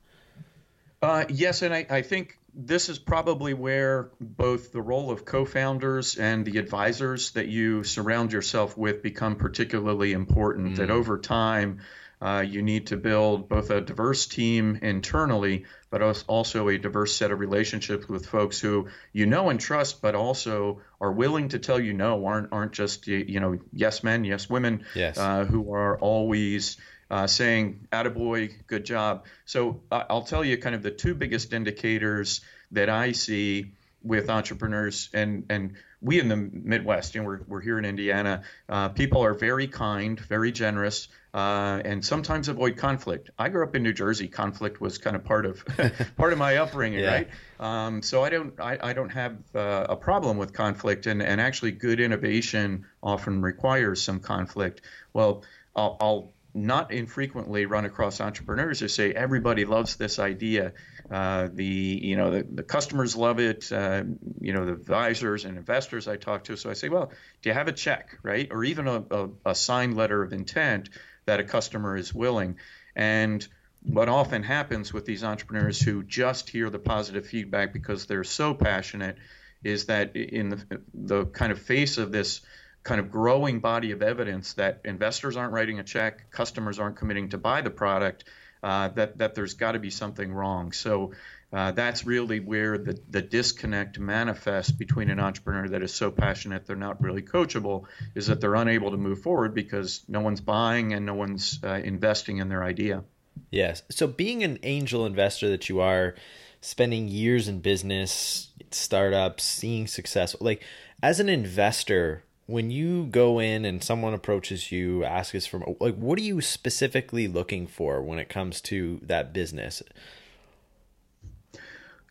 Uh, 1.03 1.27
yes, 1.29 1.61
and 1.61 1.75
I, 1.75 1.85
I 1.91 2.01
think 2.01 2.39
this 2.55 2.89
is 2.89 2.99
probably 2.99 3.53
where 3.53 4.09
both 4.19 4.73
the 4.73 4.81
role 4.81 5.11
of 5.11 5.27
co-founders 5.27 6.17
and 6.17 6.47
the 6.47 6.57
advisors 6.57 7.33
that 7.33 7.49
you 7.49 7.85
surround 7.85 8.33
yourself 8.33 8.75
with 8.75 9.03
become 9.03 9.37
particularly 9.37 10.13
important. 10.13 10.73
Mm. 10.73 10.77
That 10.77 10.91
over 10.91 11.19
time, 11.19 11.81
uh, 12.23 12.41
you 12.41 12.63
need 12.63 12.87
to 12.87 12.97
build 12.97 13.49
both 13.49 13.71
a 13.71 13.81
diverse 13.81 14.27
team 14.27 14.79
internally, 14.81 15.65
but 15.91 16.23
also 16.29 16.69
a 16.69 16.79
diverse 16.79 17.17
set 17.17 17.33
of 17.33 17.41
relationships 17.41 18.09
with 18.09 18.27
folks 18.27 18.61
who 18.61 18.89
you 19.13 19.27
know 19.27 19.51
and 19.51 19.59
trust, 19.59 20.01
but 20.01 20.15
also 20.15 20.81
are 21.01 21.11
willing 21.11 21.49
to 21.49 21.59
tell 21.59 21.81
you 21.81 21.93
no, 21.93 22.25
aren't 22.25 22.53
aren't 22.53 22.73
just 22.73 23.09
you 23.09 23.41
know 23.41 23.59
yes 23.73 24.05
men, 24.05 24.23
yes 24.23 24.49
women, 24.49 24.85
yes. 24.95 25.19
Uh, 25.19 25.45
who 25.45 25.75
are 25.75 25.99
always 25.99 26.77
uh, 27.11 27.27
saying 27.27 27.89
"attaboy, 27.91 28.53
good 28.69 28.85
job." 28.85 29.25
So 29.45 29.81
I'll 29.91 30.23
tell 30.23 30.45
you 30.45 30.57
kind 30.59 30.77
of 30.77 30.83
the 30.85 30.93
two 30.93 31.17
biggest 31.17 31.53
indicators 31.53 32.41
that 32.71 32.89
I 32.89 33.13
see 33.13 33.73
with 34.01 34.31
entrepreneurs 34.31 35.11
and 35.13 35.47
and 35.51 35.75
we 36.01 36.21
in 36.21 36.29
the 36.29 36.37
Midwest, 36.37 37.15
you 37.15 37.21
know, 37.21 37.29
we're, 37.29 37.41
we're 37.47 37.61
here 37.61 37.79
in 37.79 37.85
Indiana. 37.85 38.43
Uh, 38.69 38.89
people 38.89 39.25
are 39.25 39.35
very 39.35 39.69
kind, 39.69 40.19
very 40.19 40.51
generous, 40.51 41.07
uh, 41.35 41.81
and 41.85 42.05
sometimes 42.05 42.49
avoid 42.49 42.77
conflict. 42.77 43.31
I 43.39 43.49
grew 43.49 43.65
up 43.65 43.75
in 43.75 43.83
New 43.83 43.95
Jersey. 43.95 44.29
Conflict 44.29 44.81
was 44.81 44.99
kind 44.99 45.17
of 45.17 45.25
part 45.25 45.47
of 45.47 45.65
part 46.17 46.33
of 46.33 46.39
my 46.39 46.57
upbringing, 46.57 47.01
yeah. 47.01 47.11
right? 47.11 47.29
Um, 47.59 48.03
so 48.03 48.23
I 48.23 48.29
don't 48.29 48.61
I, 48.61 48.79
I 48.83 48.93
don't 48.93 49.11
have 49.11 49.37
uh, 49.55 49.87
a 49.89 49.97
problem 49.97 50.37
with 50.37 50.53
conflict, 50.53 51.07
and 51.07 51.23
and 51.23 51.41
actually 51.41 51.73
good 51.73 52.01
innovation 52.01 52.85
often 53.03 53.41
requires 53.41 54.03
some 54.03 54.21
conflict. 54.21 54.83
Well, 55.15 55.43
I'll, 55.75 55.97
I'll 56.01 56.33
not 56.55 56.93
infrequently 56.93 57.65
run 57.65 57.87
across 57.87 58.21
entrepreneurs 58.21 58.81
who 58.81 58.89
say 58.89 59.13
everybody 59.13 59.65
loves 59.65 59.97
this 59.97 60.19
idea. 60.19 60.73
Uh, 61.11 61.49
the 61.53 61.65
you 61.65 62.17
know 62.17 62.31
the, 62.31 62.43
the 62.43 62.63
customers 62.63 63.17
love 63.17 63.41
it. 63.41 63.73
Uh, 63.73 64.03
you 64.41 64.53
know 64.53 64.67
the 64.67 64.73
advisors 64.73 65.47
and 65.47 65.57
investors 65.57 66.09
I 66.09 66.17
talk 66.17 66.45
to. 66.45 66.57
So 66.57 66.69
I 66.69 66.75
say, 66.75 66.91
well, 66.91 67.11
do 67.41 67.49
you 67.49 67.55
have 67.55 67.69
a 67.69 67.73
check, 67.73 68.19
right, 68.23 68.49
or 68.51 68.65
even 68.65 68.87
a, 68.87 69.05
a, 69.11 69.29
a 69.47 69.55
signed 69.55 69.97
letter 69.97 70.23
of 70.23 70.35
intent 70.35 70.91
that 71.27 71.41
a 71.41 71.45
customer 71.45 71.97
is 71.97 72.15
willing? 72.15 72.57
And 72.95 73.47
what 73.83 74.09
often 74.09 74.43
happens 74.43 74.93
with 74.93 75.05
these 75.05 75.25
entrepreneurs 75.25 75.81
who 75.81 76.03
just 76.03 76.51
hear 76.51 76.71
the 76.71 76.79
positive 76.79 77.27
feedback 77.27 77.73
because 77.73 78.07
they're 78.07 78.25
so 78.25 78.55
passionate 78.55 79.17
is 79.65 79.87
that 79.87 80.17
in 80.17 80.51
the, 80.51 80.81
the 80.95 81.27
kind 81.27 81.53
of 81.53 81.61
face 81.61 81.99
of 81.99 82.13
this 82.13 82.41
kind 82.83 83.01
of 83.01 83.11
growing 83.11 83.61
body 83.61 83.93
of 83.93 84.03
evidence 84.03 84.55
that 84.55 84.81
investors 84.85 85.37
aren't 85.37 85.53
writing 85.53 85.79
a 85.79 85.85
check, 85.85 86.31
customers 86.31 86.79
aren't 86.79 86.97
committing 86.97 87.29
to 87.29 87.39
buy 87.39 87.61
the 87.61 87.71
product, 87.71 88.25
uh, 88.63 88.89
that 88.89 89.19
that 89.19 89.35
there's 89.35 89.55
got 89.55 89.73
to 89.73 89.79
be 89.79 89.91
something 89.91 90.33
wrong. 90.33 90.73
So 90.73 91.13
uh, 91.53 91.71
that's 91.73 92.07
really 92.07 92.41
where 92.41 92.79
the, 92.79 92.99
the 93.11 93.21
disconnect 93.21 93.99
manifests 93.99 94.73
between 94.73 95.11
an 95.11 95.21
entrepreneur 95.21 95.69
that 95.69 95.83
is 95.83 95.93
so 95.93 96.11
passionate 96.11 96.67
they're 96.67 96.77
not 96.77 97.03
really 97.03 97.23
coachable 97.23 97.85
is 98.15 98.27
that 98.29 98.41
they're 98.41 98.55
unable 98.55 98.91
to 98.91 98.97
move 98.97 99.21
forward 99.21 99.55
because 99.55 100.03
no 100.09 100.21
one's 100.21 100.41
buying 100.41 100.95
and 100.95 101.05
no 101.05 101.15
one's 101.15 101.61
uh, 101.63 101.75
investing 101.75 102.39
in 102.39 102.49
their 102.49 102.65
idea. 102.65 103.05
Yes. 103.51 103.83
So 103.91 104.07
being 104.07 104.43
an 104.43 104.59
angel 104.63 105.05
investor 105.05 105.49
that 105.51 105.69
you 105.69 105.81
are, 105.81 106.15
spending 106.63 107.09
years 107.09 107.49
in 107.49 107.61
business, 107.61 108.49
startups, 108.71 109.45
seeing 109.45 109.87
success, 109.87 110.35
like 110.41 110.63
as 111.03 111.21
an 111.21 111.29
investor, 111.29 112.25
when 112.47 112.71
you 112.71 113.07
go 113.07 113.39
in 113.39 113.65
and 113.65 113.83
someone 113.83 114.15
approaches 114.15 114.73
you 114.73 115.05
asks 115.05 115.47
for 115.47 115.61
like 115.81 115.95
what 115.95 116.19
are 116.19 116.23
you 116.23 116.41
specifically 116.41 117.29
looking 117.29 117.67
for 117.67 118.03
when 118.03 118.19
it 118.19 118.29
comes 118.29 118.61
to 118.61 119.01
that 119.03 119.33
business 119.33 119.83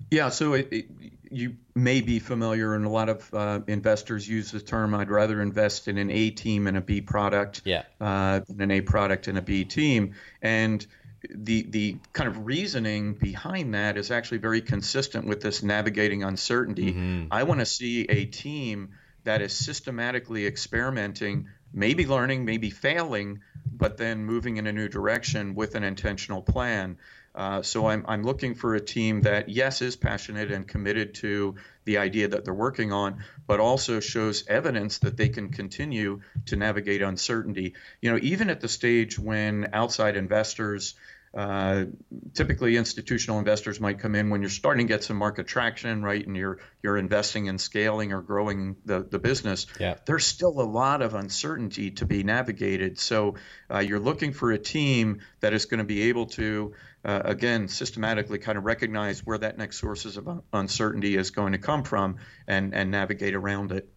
yeah 0.09 0.29
so 0.29 0.53
it, 0.53 0.67
it, 0.71 0.85
you 1.29 1.55
may 1.75 2.01
be 2.01 2.19
familiar 2.19 2.75
and 2.75 2.85
a 2.85 2.89
lot 2.89 3.09
of 3.09 3.33
uh, 3.33 3.59
investors 3.67 4.27
use 4.27 4.51
the 4.51 4.59
term 4.59 4.93
i'd 4.95 5.09
rather 5.09 5.41
invest 5.41 5.87
in 5.87 5.97
an 5.97 6.09
a 6.09 6.29
team 6.29 6.67
and 6.67 6.77
a 6.77 6.81
b 6.81 7.01
product 7.01 7.61
yeah. 7.65 7.83
uh, 7.99 8.41
than 8.47 8.61
an 8.61 8.71
a 8.71 8.81
product 8.81 9.27
and 9.27 9.37
a 9.37 9.41
b 9.41 9.63
team 9.65 10.13
and 10.41 10.85
the 11.29 11.63
the 11.63 11.97
kind 12.13 12.27
of 12.27 12.45
reasoning 12.45 13.13
behind 13.13 13.73
that 13.73 13.97
is 13.97 14.11
actually 14.11 14.39
very 14.39 14.61
consistent 14.61 15.27
with 15.27 15.41
this 15.41 15.61
navigating 15.63 16.23
uncertainty. 16.23 16.93
Mm-hmm. 16.93 17.27
I 17.31 17.43
want 17.43 17.59
to 17.59 17.65
see 17.65 18.05
a 18.09 18.25
team 18.25 18.89
that 19.23 19.41
is 19.41 19.53
systematically 19.53 20.47
experimenting, 20.47 21.47
maybe 21.73 22.07
learning, 22.07 22.45
maybe 22.45 22.71
failing, 22.71 23.41
but 23.71 23.97
then 23.97 24.25
moving 24.25 24.57
in 24.57 24.65
a 24.65 24.71
new 24.71 24.87
direction 24.87 25.53
with 25.53 25.75
an 25.75 25.83
intentional 25.83 26.41
plan. 26.41 26.97
Uh, 27.33 27.61
so 27.61 27.87
I'm, 27.87 28.05
I'm 28.07 28.23
looking 28.23 28.55
for 28.55 28.75
a 28.75 28.81
team 28.81 29.21
that, 29.21 29.47
yes, 29.47 29.81
is 29.81 29.95
passionate 29.95 30.51
and 30.51 30.67
committed 30.67 31.13
to 31.15 31.55
the 31.85 31.97
idea 31.97 32.27
that 32.27 32.43
they're 32.43 32.53
working 32.53 32.91
on, 32.91 33.23
but 33.47 33.59
also 33.59 33.99
shows 33.99 34.43
evidence 34.47 34.99
that 34.99 35.17
they 35.17 35.29
can 35.29 35.49
continue 35.49 36.21
to 36.47 36.55
navigate 36.55 37.01
uncertainty. 37.01 37.73
You 38.01 38.11
know, 38.11 38.19
even 38.21 38.49
at 38.49 38.59
the 38.59 38.67
stage 38.67 39.17
when 39.17 39.69
outside 39.73 40.17
investors 40.17 40.95
uh, 41.33 41.85
typically, 42.33 42.75
institutional 42.75 43.39
investors 43.39 43.79
might 43.79 43.99
come 43.99 44.15
in 44.15 44.29
when 44.29 44.41
you're 44.41 44.49
starting 44.49 44.87
to 44.87 44.93
get 44.93 45.03
some 45.03 45.15
market 45.15 45.47
traction, 45.47 46.03
right, 46.03 46.25
and 46.25 46.35
you're 46.35 46.59
you're 46.83 46.97
investing 46.97 47.45
in 47.45 47.57
scaling 47.57 48.11
or 48.11 48.21
growing 48.21 48.75
the, 48.83 49.01
the 49.09 49.17
business. 49.17 49.65
Yeah. 49.79 49.95
There's 50.05 50.25
still 50.25 50.59
a 50.59 50.67
lot 50.67 51.01
of 51.01 51.13
uncertainty 51.13 51.91
to 51.91 52.05
be 52.05 52.23
navigated. 52.23 52.99
So 52.99 53.35
uh, 53.73 53.79
you're 53.79 53.99
looking 53.99 54.33
for 54.33 54.51
a 54.51 54.59
team 54.59 55.21
that 55.39 55.53
is 55.53 55.65
going 55.65 55.77
to 55.77 55.85
be 55.85 56.09
able 56.09 56.25
to, 56.27 56.73
uh, 57.05 57.21
again, 57.23 57.69
systematically 57.69 58.39
kind 58.39 58.57
of 58.57 58.65
recognize 58.65 59.25
where 59.25 59.37
that 59.37 59.57
next 59.57 59.79
sources 59.79 60.17
of 60.17 60.43
uncertainty 60.51 61.15
is 61.15 61.31
going 61.31 61.53
to 61.53 61.59
come 61.59 61.83
from 61.83 62.17
and 62.45 62.75
and 62.75 62.91
navigate 62.91 63.35
around 63.35 63.71
it. 63.71 63.89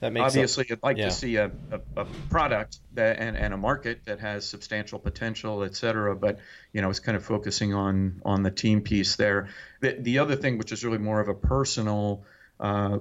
That 0.00 0.12
makes 0.12 0.26
obviously 0.26 0.66
you'd 0.68 0.82
like 0.82 0.96
yeah. 0.96 1.06
to 1.06 1.10
see 1.10 1.36
a, 1.36 1.50
a, 1.70 1.80
a 1.96 2.04
product 2.28 2.78
that, 2.94 3.18
and, 3.18 3.36
and 3.36 3.54
a 3.54 3.56
market 3.56 4.04
that 4.06 4.20
has 4.20 4.46
substantial 4.46 4.98
potential, 4.98 5.64
et 5.64 5.76
cetera. 5.76 6.14
But 6.14 6.38
you 6.72 6.82
know, 6.82 6.90
it's 6.90 7.00
kind 7.00 7.16
of 7.16 7.24
focusing 7.24 7.74
on 7.74 8.20
on 8.24 8.42
the 8.42 8.50
team 8.50 8.82
piece 8.82 9.16
there. 9.16 9.48
The, 9.80 9.96
the 9.98 10.18
other 10.18 10.36
thing, 10.36 10.58
which 10.58 10.72
is 10.72 10.84
really 10.84 10.98
more 10.98 11.20
of 11.20 11.28
a 11.28 11.34
personal, 11.34 12.24
uh, 12.60 12.98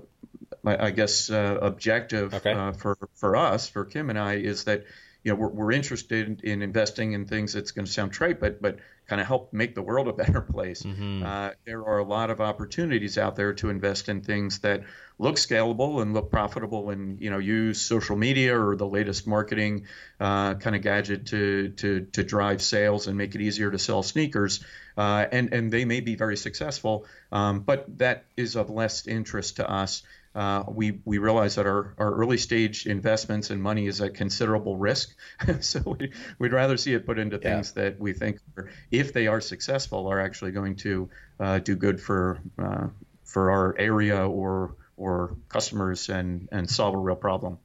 I, 0.66 0.88
I, 0.88 0.92
guess, 0.92 1.30
uh, 1.30 1.58
objective 1.62 2.34
okay. 2.34 2.54
uh, 2.54 2.72
for 2.72 2.98
for 3.16 3.36
us, 3.36 3.68
for 3.68 3.86
Kim 3.86 4.10
and 4.10 4.20
I, 4.20 4.36
is 4.36 4.66
that 4.66 4.86
you 5.24 5.32
know 5.32 5.36
we're, 5.36 5.50
we're 5.50 5.72
interested 5.72 6.42
in 6.44 6.62
investing 6.62 7.14
in 7.14 7.26
things 7.26 7.54
that's 7.54 7.72
going 7.72 7.86
to 7.86 7.92
sound 7.92 8.12
trite, 8.12 8.40
but 8.40 8.62
but 8.62 8.78
kind 9.08 9.22
of 9.22 9.28
help 9.28 9.52
make 9.54 9.76
the 9.76 9.82
world 9.82 10.08
a 10.08 10.14
better 10.14 10.42
place. 10.42 10.84
Mm-hmm. 10.84 11.24
Uh, 11.24 11.50
there 11.66 11.84
are 11.86 12.00
a 12.00 12.04
lot 12.04 12.30
of 12.30 12.42
opportunities 12.42 13.18
out 13.18 13.36
there 13.36 13.54
to 13.54 13.70
invest 13.70 14.10
in 14.10 14.22
things 14.22 14.60
that 14.60 14.84
look 15.20 15.36
scalable 15.36 16.02
and 16.02 16.14
look 16.14 16.30
profitable, 16.30 16.90
and 16.90 17.22
you 17.22 17.30
know 17.30 17.38
use 17.38 17.82
social 17.82 18.18
media 18.18 18.60
or 18.60 18.76
the 18.76 18.88
latest 18.88 19.26
marketing 19.26 19.86
uh, 20.20 20.56
kind 20.56 20.76
of 20.76 20.82
gadget 20.82 21.28
to 21.28 21.70
to 21.70 22.02
to 22.12 22.24
drive 22.24 22.62
sales 22.62 23.08
and 23.08 23.18
make 23.18 23.34
it 23.34 23.42
easier 23.42 23.72
to 23.72 23.80
sell 23.80 24.04
sneakers. 24.04 24.64
Uh, 24.98 25.26
and 25.32 25.54
and 25.54 25.72
they 25.72 25.86
may 25.86 26.02
be 26.02 26.16
very 26.16 26.38
successful, 26.38 27.06
um, 27.32 27.62
but 27.62 27.98
that 27.98 28.26
is 28.36 28.56
of 28.56 28.70
less 28.70 29.08
interest 29.08 29.56
to 29.56 29.70
us. 29.70 30.04
Uh, 30.36 30.64
we 30.68 31.00
we 31.06 31.20
realize 31.20 31.56
that 31.56 31.68
our, 31.68 31.94
our 31.98 32.14
early 32.16 32.38
stage 32.38 32.88
investments 32.88 33.52
and 33.52 33.62
money 33.62 33.86
is 33.86 34.02
at 34.02 34.16
considerable 34.16 34.78
risk. 34.78 35.16
so 35.60 35.80
we, 35.86 36.12
would 36.40 36.52
rather 36.52 36.78
see 36.78 36.94
it 36.94 37.06
put 37.06 37.20
into 37.20 37.38
things 37.38 37.74
that 37.74 38.00
we 38.00 38.14
think, 38.14 38.40
are, 38.58 38.70
if 38.90 39.14
they 39.14 39.28
are 39.28 39.42
successful, 39.42 40.08
are 40.08 40.20
actually 40.20 40.52
going 40.52 40.76
to 40.76 41.10
uh, 41.40 41.60
do 41.60 41.76
good 41.76 42.02
for 42.02 42.40
uh, 42.58 42.88
for 43.24 43.52
our 43.52 43.76
area 43.78 44.28
or 44.28 44.76
or 44.98 45.36
customers 45.50 46.10
and 46.10 46.50
and 46.52 46.70
solve 46.70 46.96
a 46.96 46.98
real 46.98 47.16
problem. 47.16 47.60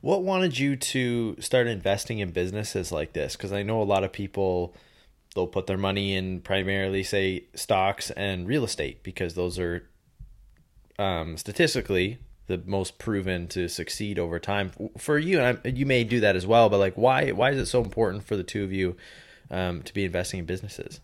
What 0.00 0.22
wanted 0.22 0.58
you 0.58 0.76
to 0.76 1.36
start 1.40 1.66
investing 1.66 2.20
in 2.20 2.30
businesses 2.30 2.92
like 2.92 3.12
this? 3.12 3.36
Because 3.36 3.52
I 3.52 3.62
know 3.62 3.82
a 3.82 3.84
lot 3.84 4.04
of 4.04 4.12
people 4.12 4.74
they'll 5.34 5.46
put 5.46 5.66
their 5.66 5.76
money 5.76 6.14
in 6.14 6.40
primarily 6.40 7.02
say 7.02 7.44
stocks 7.54 8.10
and 8.12 8.48
real 8.48 8.64
estate 8.64 9.02
because 9.02 9.34
those 9.34 9.58
are 9.58 9.86
um, 10.98 11.36
statistically 11.36 12.18
the 12.46 12.62
most 12.64 12.98
proven 12.98 13.48
to 13.48 13.68
succeed 13.68 14.18
over 14.18 14.38
time 14.38 14.70
for 14.96 15.18
you 15.18 15.40
and 15.40 15.58
I, 15.64 15.68
you 15.68 15.86
may 15.86 16.04
do 16.04 16.20
that 16.20 16.36
as 16.36 16.46
well 16.46 16.68
but 16.68 16.78
like 16.78 16.94
why 16.94 17.30
why 17.30 17.50
is 17.50 17.58
it 17.58 17.66
so 17.66 17.82
important 17.82 18.24
for 18.24 18.36
the 18.36 18.44
two 18.44 18.64
of 18.64 18.72
you 18.72 18.96
um, 19.50 19.82
to 19.82 19.92
be 19.92 20.04
investing 20.04 20.40
in 20.40 20.46
businesses 20.46 21.00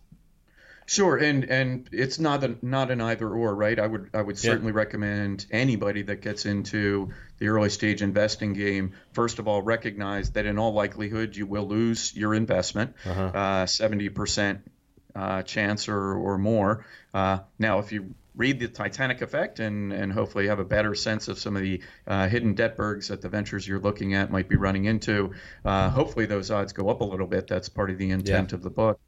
Sure, 0.86 1.16
and 1.16 1.44
and 1.44 1.88
it's 1.92 2.18
not 2.18 2.42
a, 2.42 2.56
not 2.60 2.90
an 2.90 3.00
either 3.00 3.28
or, 3.28 3.54
right? 3.54 3.78
I 3.78 3.86
would 3.86 4.10
I 4.12 4.20
would 4.20 4.36
certainly 4.36 4.72
yeah. 4.72 4.78
recommend 4.78 5.46
anybody 5.50 6.02
that 6.02 6.20
gets 6.20 6.44
into 6.44 7.12
the 7.38 7.48
early 7.48 7.70
stage 7.70 8.02
investing 8.02 8.52
game. 8.52 8.92
First 9.12 9.38
of 9.38 9.46
all, 9.46 9.62
recognize 9.62 10.32
that 10.32 10.44
in 10.44 10.58
all 10.58 10.72
likelihood 10.72 11.36
you 11.36 11.46
will 11.46 11.66
lose 11.68 12.14
your 12.16 12.34
investment, 12.34 12.94
uh-huh. 13.06 13.22
uh, 13.22 13.66
70 13.66 14.08
uh, 14.08 14.12
percent 14.12 14.70
uh, 15.14 15.42
chance 15.42 15.88
or 15.88 16.14
or 16.14 16.36
more. 16.36 16.84
Uh, 17.14 17.38
now, 17.58 17.78
if 17.78 17.92
you 17.92 18.14
read 18.34 18.60
the 18.60 18.68
Titanic 18.68 19.20
effect 19.20 19.60
and, 19.60 19.92
and 19.92 20.12
hopefully 20.12 20.48
have 20.48 20.58
a 20.58 20.64
better 20.64 20.94
sense 20.94 21.28
of 21.28 21.38
some 21.38 21.56
of 21.56 21.62
the 21.62 21.82
uh, 22.06 22.28
hidden 22.28 22.54
debtbergs 22.54 23.08
that 23.08 23.20
the 23.20 23.28
ventures 23.28 23.66
you're 23.66 23.80
looking 23.80 24.14
at 24.14 24.30
might 24.30 24.48
be 24.48 24.56
running 24.56 24.86
into. 24.86 25.32
Uh, 25.64 25.90
hopefully, 25.90 26.26
those 26.26 26.50
odds 26.50 26.72
go 26.72 26.88
up 26.88 27.00
a 27.00 27.04
little 27.04 27.26
bit. 27.26 27.46
That's 27.46 27.68
part 27.68 27.90
of 27.90 27.98
the 27.98 28.10
intent 28.10 28.52
yeah. 28.52 28.56
of 28.56 28.62
the 28.62 28.70
book. 28.70 29.00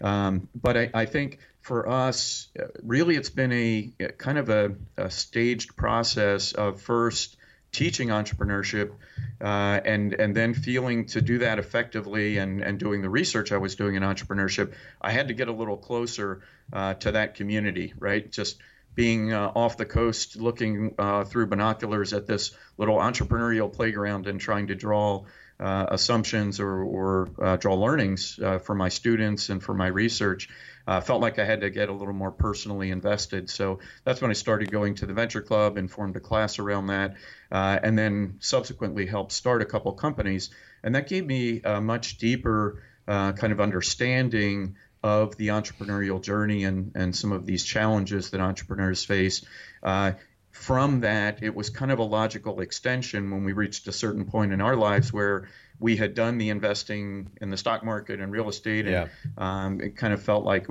Um, 0.00 0.48
but 0.54 0.76
I, 0.76 0.90
I, 0.94 1.04
think 1.04 1.40
for 1.60 1.86
us, 1.86 2.48
really, 2.82 3.16
it's 3.16 3.28
been 3.28 3.52
a, 3.52 3.92
a 4.00 4.08
kind 4.12 4.38
of 4.38 4.48
a, 4.48 4.76
a, 4.96 5.10
staged 5.10 5.76
process 5.76 6.52
of 6.52 6.80
first 6.80 7.36
teaching 7.72 8.08
entrepreneurship 8.08 8.92
uh, 9.40 9.80
and 9.84 10.14
and 10.14 10.34
then 10.34 10.54
feeling 10.54 11.06
to 11.06 11.20
do 11.20 11.38
that 11.38 11.58
effectively 11.58 12.38
and, 12.38 12.60
and 12.62 12.78
doing 12.78 13.02
the 13.02 13.08
research 13.08 13.52
I 13.52 13.58
was 13.58 13.76
doing 13.76 13.94
in 13.94 14.02
entrepreneurship, 14.02 14.74
I 15.00 15.12
had 15.12 15.28
to 15.28 15.34
get 15.34 15.48
a 15.48 15.52
little 15.52 15.76
closer 15.76 16.42
uh, 16.72 16.94
to 16.94 17.12
that 17.12 17.34
community, 17.34 17.94
right? 17.98 18.30
Just 18.30 18.58
being 18.94 19.32
uh, 19.32 19.52
off 19.54 19.76
the 19.76 19.86
coast, 19.86 20.36
looking 20.36 20.94
uh, 20.98 21.24
through 21.24 21.46
binoculars 21.46 22.12
at 22.12 22.26
this 22.26 22.52
little 22.76 22.96
entrepreneurial 22.96 23.72
playground 23.72 24.26
and 24.26 24.40
trying 24.40 24.66
to 24.66 24.74
draw 24.74 25.24
uh, 25.60 25.86
assumptions 25.90 26.58
or, 26.58 26.82
or 26.82 27.28
uh, 27.40 27.56
draw 27.56 27.74
learnings 27.74 28.38
uh, 28.42 28.58
for 28.58 28.74
my 28.74 28.88
students 28.88 29.50
and 29.50 29.62
for 29.62 29.74
my 29.74 29.86
research. 29.86 30.48
Uh, 30.86 31.00
felt 31.00 31.20
like 31.20 31.38
I 31.38 31.44
had 31.44 31.60
to 31.60 31.70
get 31.70 31.88
a 31.88 31.92
little 31.92 32.14
more 32.14 32.32
personally 32.32 32.90
invested. 32.90 33.50
So 33.50 33.78
that's 34.04 34.20
when 34.20 34.30
I 34.30 34.34
started 34.34 34.72
going 34.72 34.96
to 34.96 35.06
the 35.06 35.12
Venture 35.12 35.42
Club 35.42 35.76
and 35.76 35.90
formed 35.90 36.16
a 36.16 36.20
class 36.20 36.58
around 36.58 36.86
that, 36.86 37.14
uh, 37.52 37.78
and 37.82 37.96
then 37.96 38.36
subsequently 38.40 39.06
helped 39.06 39.32
start 39.32 39.62
a 39.62 39.66
couple 39.66 39.92
companies. 39.92 40.50
And 40.82 40.94
that 40.94 41.06
gave 41.06 41.26
me 41.26 41.60
a 41.62 41.80
much 41.80 42.18
deeper 42.18 42.82
uh, 43.06 43.32
kind 43.32 43.52
of 43.52 43.60
understanding 43.60 44.76
of 45.02 45.36
the 45.36 45.48
entrepreneurial 45.48 46.22
journey 46.22 46.64
and, 46.64 46.92
and 46.94 47.14
some 47.14 47.32
of 47.32 47.46
these 47.46 47.64
challenges 47.64 48.30
that 48.30 48.40
entrepreneurs 48.40 49.04
face. 49.04 49.44
Uh, 49.82 50.12
from 50.50 51.00
that, 51.00 51.42
it 51.42 51.54
was 51.54 51.70
kind 51.70 51.90
of 51.90 51.98
a 51.98 52.04
logical 52.04 52.60
extension 52.60 53.30
when 53.30 53.44
we 53.44 53.52
reached 53.52 53.86
a 53.88 53.92
certain 53.92 54.24
point 54.24 54.52
in 54.52 54.60
our 54.60 54.76
lives 54.76 55.12
where 55.12 55.48
we 55.78 55.96
had 55.96 56.14
done 56.14 56.38
the 56.38 56.50
investing 56.50 57.30
in 57.40 57.50
the 57.50 57.56
stock 57.56 57.84
market 57.84 58.20
and 58.20 58.32
real 58.32 58.48
estate, 58.48 58.86
and 58.86 58.92
yeah. 58.92 59.08
um, 59.38 59.80
it 59.80 59.96
kind 59.96 60.12
of 60.12 60.22
felt 60.22 60.44
like, 60.44 60.66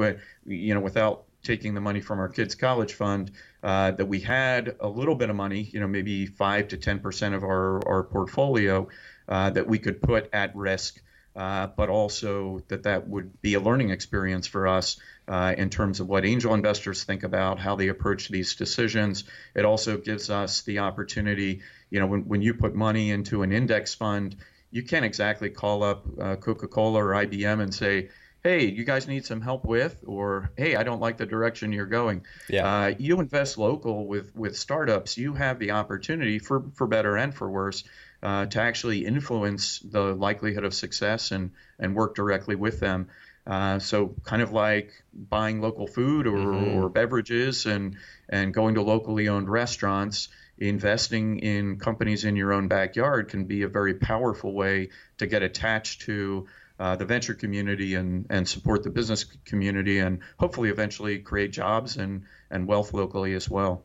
you 0.46 0.74
know, 0.74 0.82
without 0.82 1.24
taking 1.42 1.74
the 1.74 1.82
money 1.82 2.02
from 2.02 2.20
our 2.20 2.30
kids' 2.30 2.56
college 2.56 2.94
fund, 2.94 3.32
uh, 3.64 3.92
that 3.92 4.06
we 4.06 4.20
had 4.20 4.76
a 4.80 4.88
little 4.88 5.16
bit 5.16 5.30
of 5.30 5.36
money, 5.36 5.62
you 5.62 5.80
know, 5.80 5.88
maybe 5.88 6.26
five 6.26 6.68
to 6.68 6.78
ten 6.78 7.00
percent 7.00 7.34
of 7.34 7.44
our 7.44 7.88
our 7.88 8.04
portfolio 8.04 8.88
uh, 9.28 9.50
that 9.50 9.68
we 9.68 9.80
could 9.80 10.02
put 10.02 10.30
at 10.34 10.56
risk. 10.56 11.02
Uh, 11.36 11.68
but 11.68 11.90
also 11.90 12.60
that 12.68 12.84
that 12.84 13.08
would 13.08 13.40
be 13.42 13.54
a 13.54 13.60
learning 13.60 13.92
experience 13.92 14.48
for 14.48 14.68
us 14.68 15.00
uh, 15.30 15.54
in 15.58 15.70
terms 15.70 16.00
of 16.00 16.08
what 16.08 16.26
angel 16.26 16.56
investors 16.56 17.04
think 17.04 17.24
about, 17.24 17.60
how 17.60 17.76
they 17.76 17.88
approach 17.88 18.30
these 18.30 18.56
decisions. 18.56 19.26
It 19.56 19.64
also 19.64 19.98
gives 19.98 20.30
us 20.32 20.64
the 20.64 20.80
opportunity, 20.80 21.62
you 21.92 22.00
know, 22.00 22.08
when, 22.08 22.22
when 22.28 22.42
you 22.42 22.56
put 22.56 22.74
money 22.74 23.12
into 23.12 23.44
an 23.44 23.52
index 23.52 23.94
fund, 23.94 24.36
you 24.72 24.84
can't 24.84 25.06
exactly 25.06 25.52
call 25.52 25.84
up 25.84 26.06
uh, 26.20 26.36
Coca 26.36 26.68
Cola 26.68 27.04
or 27.04 27.12
IBM 27.12 27.62
and 27.62 27.74
say, 27.74 28.10
hey, 28.44 28.66
you 28.66 28.86
guys 28.86 29.08
need 29.08 29.26
some 29.26 29.42
help 29.42 29.66
with, 29.66 30.04
or 30.08 30.52
hey, 30.58 30.76
I 30.76 30.84
don't 30.84 31.00
like 31.00 31.18
the 31.18 31.26
direction 31.26 31.72
you're 31.74 31.86
going. 31.86 32.24
Yeah. 32.50 32.66
Uh, 32.66 32.94
you 32.98 33.20
invest 33.20 33.58
local 33.58 34.08
with 34.08 34.36
with 34.36 34.58
startups, 34.58 35.18
you 35.18 35.34
have 35.34 35.60
the 35.60 35.72
opportunity 35.72 36.40
for 36.40 36.64
for 36.74 36.88
better 36.88 37.18
and 37.18 37.34
for 37.34 37.50
worse 37.50 37.84
uh, 38.24 38.46
to 38.48 38.62
actually 38.62 39.06
influence 39.06 39.80
the 39.80 40.16
likelihood 40.16 40.64
of 40.64 40.74
success 40.74 41.32
and 41.32 41.52
and 41.80 41.96
work 41.96 42.16
directly 42.16 42.56
with 42.56 42.80
them. 42.80 43.10
Uh, 43.48 43.80
so 43.80 44.14
kind 44.24 44.42
of 44.42 44.52
like 44.52 44.92
buying 45.14 45.62
local 45.62 45.88
food 45.88 46.28
or, 46.28 46.38
mm-hmm. 46.38 46.78
or 46.78 46.90
beverages 46.90 47.66
and 47.66 47.96
and 48.28 48.54
going 48.54 48.76
to 48.76 48.82
locally 48.82 49.28
owned 49.28 49.50
restaurants 49.50 50.30
investing 50.60 51.40
in 51.40 51.80
companies 51.80 52.26
in 52.26 52.36
your 52.36 52.54
own 52.54 52.68
backyard 52.68 53.30
can 53.30 53.46
be 53.46 53.64
a 53.64 53.68
very 53.68 53.94
powerful 53.94 54.54
way 54.54 54.90
to 55.18 55.26
get 55.26 55.42
attached 55.42 56.02
to 56.02 56.48
uh, 56.80 56.96
the 56.96 57.06
venture 57.06 57.34
community 57.34 57.96
and, 57.96 58.26
and 58.30 58.48
support 58.48 58.84
the 58.84 58.90
business 58.90 59.26
community 59.46 60.00
and 60.00 60.20
hopefully 60.38 60.70
eventually 60.70 61.20
create 61.20 61.52
jobs 61.52 61.98
and, 61.98 62.24
and 62.50 62.68
wealth 62.68 62.94
locally 62.94 63.34
as 63.34 63.50
well. 63.50 63.84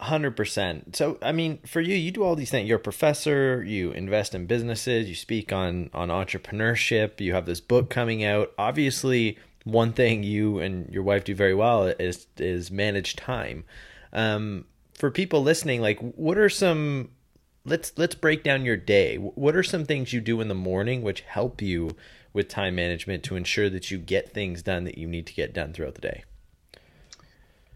100%. 0.00 0.96
So, 0.96 1.18
I 1.22 1.32
mean, 1.32 1.58
for 1.66 1.80
you, 1.80 1.94
you 1.94 2.10
do 2.10 2.22
all 2.22 2.36
these 2.36 2.50
things. 2.50 2.68
You're 2.68 2.78
a 2.78 2.82
professor, 2.82 3.62
you 3.62 3.92
invest 3.92 4.34
in 4.34 4.46
businesses, 4.46 5.08
you 5.08 5.14
speak 5.14 5.52
on, 5.52 5.90
on 5.92 6.08
entrepreneurship, 6.08 7.20
you 7.20 7.34
have 7.34 7.46
this 7.46 7.60
book 7.60 7.90
coming 7.90 8.24
out. 8.24 8.52
Obviously, 8.58 9.38
one 9.64 9.92
thing 9.92 10.22
you 10.22 10.58
and 10.58 10.88
your 10.90 11.02
wife 11.02 11.24
do 11.24 11.34
very 11.34 11.54
well 11.54 11.86
is, 11.86 12.26
is 12.38 12.70
manage 12.70 13.16
time. 13.16 13.64
Um, 14.12 14.64
for 14.94 15.10
people 15.10 15.42
listening, 15.42 15.80
like, 15.80 15.98
what 16.00 16.38
are 16.38 16.48
some 16.48 17.10
let's 17.64 17.92
let's 17.96 18.14
break 18.14 18.42
down 18.42 18.64
your 18.64 18.76
day. 18.76 19.16
What 19.16 19.56
are 19.56 19.62
some 19.62 19.84
things 19.84 20.12
you 20.12 20.20
do 20.20 20.40
in 20.40 20.48
the 20.48 20.54
morning 20.54 21.02
which 21.02 21.22
help 21.22 21.60
you 21.62 21.90
with 22.32 22.48
time 22.48 22.74
management 22.74 23.22
to 23.24 23.36
ensure 23.36 23.70
that 23.70 23.90
you 23.90 23.98
get 23.98 24.32
things 24.32 24.62
done 24.62 24.84
that 24.84 24.98
you 24.98 25.06
need 25.06 25.26
to 25.26 25.34
get 25.34 25.54
done 25.54 25.72
throughout 25.72 25.94
the 25.94 26.00
day? 26.00 26.24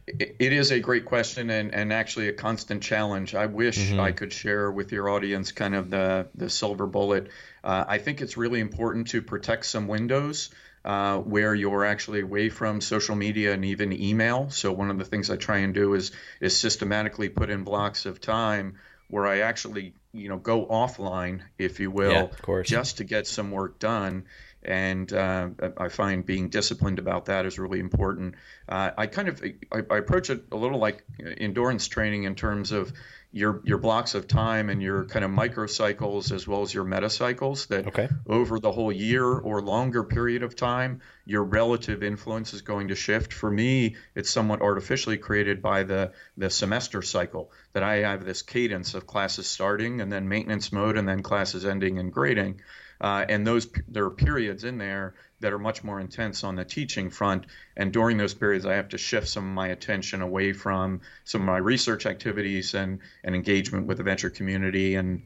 It 0.07 0.53
is 0.53 0.71
a 0.71 0.81
great 0.81 1.07
question 1.07 1.49
and, 1.49 1.75
and 1.75 1.93
actually 1.93 2.29
a 2.29 2.33
constant 2.35 2.83
challenge. 2.83 3.35
I 3.35 3.47
wish 3.47 3.79
mm-hmm. 3.79 4.01
I 4.01 4.13
could 4.13 4.33
share 4.33 4.71
with 4.71 4.93
your 4.93 5.09
audience 5.09 5.53
kind 5.53 5.75
of 5.75 5.89
the, 5.89 6.29
the 6.35 6.51
silver 6.51 6.87
bullet. 6.87 7.29
Uh, 7.63 7.85
I 7.89 7.99
think 7.99 8.21
it's 8.21 8.37
really 8.37 8.61
important 8.61 9.09
to 9.09 9.23
protect 9.23 9.65
some 9.65 9.89
windows 9.89 10.51
uh, 10.85 11.19
where 11.19 11.55
you're 11.55 11.87
actually 11.87 12.21
away 12.21 12.51
from 12.51 12.81
social 12.83 13.17
media 13.17 13.55
and 13.55 13.65
even 13.65 13.93
email. 13.93 14.51
So 14.51 14.73
one 14.73 14.91
of 14.91 14.99
the 14.99 15.05
things 15.05 15.31
I 15.31 15.37
try 15.37 15.59
and 15.59 15.73
do 15.73 15.95
is 15.95 16.13
is 16.41 16.57
systematically 16.57 17.31
put 17.31 17.49
in 17.49 17.65
blocks 17.65 18.05
of 18.05 18.21
time 18.21 18.77
where 19.09 19.27
I 19.27 19.41
actually, 19.41 19.95
you 20.13 20.29
know, 20.29 20.39
go 20.39 20.67
offline, 20.67 21.41
if 21.59 21.81
you 21.81 21.91
will, 21.91 22.11
yeah, 22.13 22.63
just 22.63 22.99
to 22.99 23.05
get 23.05 23.27
some 23.27 23.51
work 23.51 23.79
done. 23.79 24.25
And 24.65 25.13
uh, 25.13 25.51
I 25.77 25.89
find 25.89 26.25
being 26.25 26.49
disciplined 26.49 26.99
about 26.99 27.27
that 27.27 27.47
is 27.47 27.59
really 27.59 27.81
important. 27.81 28.35
Uh, 28.69 28.91
I 28.97 29.07
kind 29.07 29.29
of 29.29 29.43
I, 29.73 29.83
I 29.91 29.99
approach 29.99 30.31
it 30.31 30.45
a 30.53 30.57
little 30.57 30.79
like 30.79 31.05
endurance 31.39 31.89
training 31.89 32.25
in 32.25 32.35
terms 32.35 32.73
of 32.73 32.93
your 33.35 33.61
your 33.65 33.79
blocks 33.79 34.15
of 34.15 34.29
time 34.29 34.71
and 34.71 34.81
your 34.81 35.07
kind 35.07 35.25
of 35.25 35.31
microcycles 35.31 36.31
as 36.31 36.47
well 36.47 36.63
as 36.63 36.73
your 36.73 36.85
metacycles 36.85 37.67
that 37.67 37.89
okay. 37.89 38.09
over 38.29 38.61
the 38.61 38.71
whole 38.71 38.93
year 38.93 39.27
or 39.27 39.61
longer 39.61 40.05
period 40.05 40.45
of 40.45 40.55
time 40.55 41.01
your 41.27 41.43
relative 41.43 42.05
influence 42.05 42.55
is 42.55 42.63
going 42.63 42.89
to 42.89 42.95
shift 42.95 43.33
for 43.33 43.51
me 43.51 43.97
it's 44.15 44.31
somewhat 44.31 44.63
artificially 44.63 45.19
created 45.19 45.61
by 45.61 45.83
the 45.83 46.13
the 46.37 46.49
semester 46.49 47.03
cycle 47.03 47.51
that 47.73 47.83
i 47.83 47.97
have 47.97 48.25
this 48.25 48.41
cadence 48.41 48.95
of 48.95 49.05
classes 49.05 49.49
starting 49.49 50.01
and 50.01 50.13
then 50.13 50.29
maintenance 50.29 50.71
mode 50.71 50.97
and 50.97 51.09
then 51.09 51.21
classes 51.21 51.65
ending 51.65 51.99
and 51.99 52.13
grading 52.13 52.61
uh, 53.05 53.27
and 53.29 53.47
those 53.47 53.69
there 53.95 54.05
are 54.05 54.11
periods 54.29 54.65
in 54.65 54.79
there 54.79 55.13
that 55.41 55.53
are 55.53 55.59
much 55.59 55.85
more 55.85 56.01
intense 56.01 56.43
on 56.43 56.57
the 56.57 56.65
teaching 56.65 57.11
front. 57.11 57.45
And 57.77 57.93
during 57.93 58.17
those 58.17 58.33
periods, 58.33 58.65
I 58.65 58.75
have 58.77 58.89
to 58.89 58.99
shift 58.99 59.29
some 59.29 59.47
of 59.47 59.55
my 59.55 59.69
attention 59.69 60.23
away 60.23 60.55
from 60.55 61.01
some 61.25 61.43
of 61.43 61.47
my 61.47 61.59
research 61.59 62.07
activities 62.07 62.75
and, 62.75 63.01
and 63.23 63.35
engagement 63.35 63.87
with 63.87 63.99
the 63.99 64.05
venture 64.05 64.31
community 64.31 64.95
and 64.95 65.23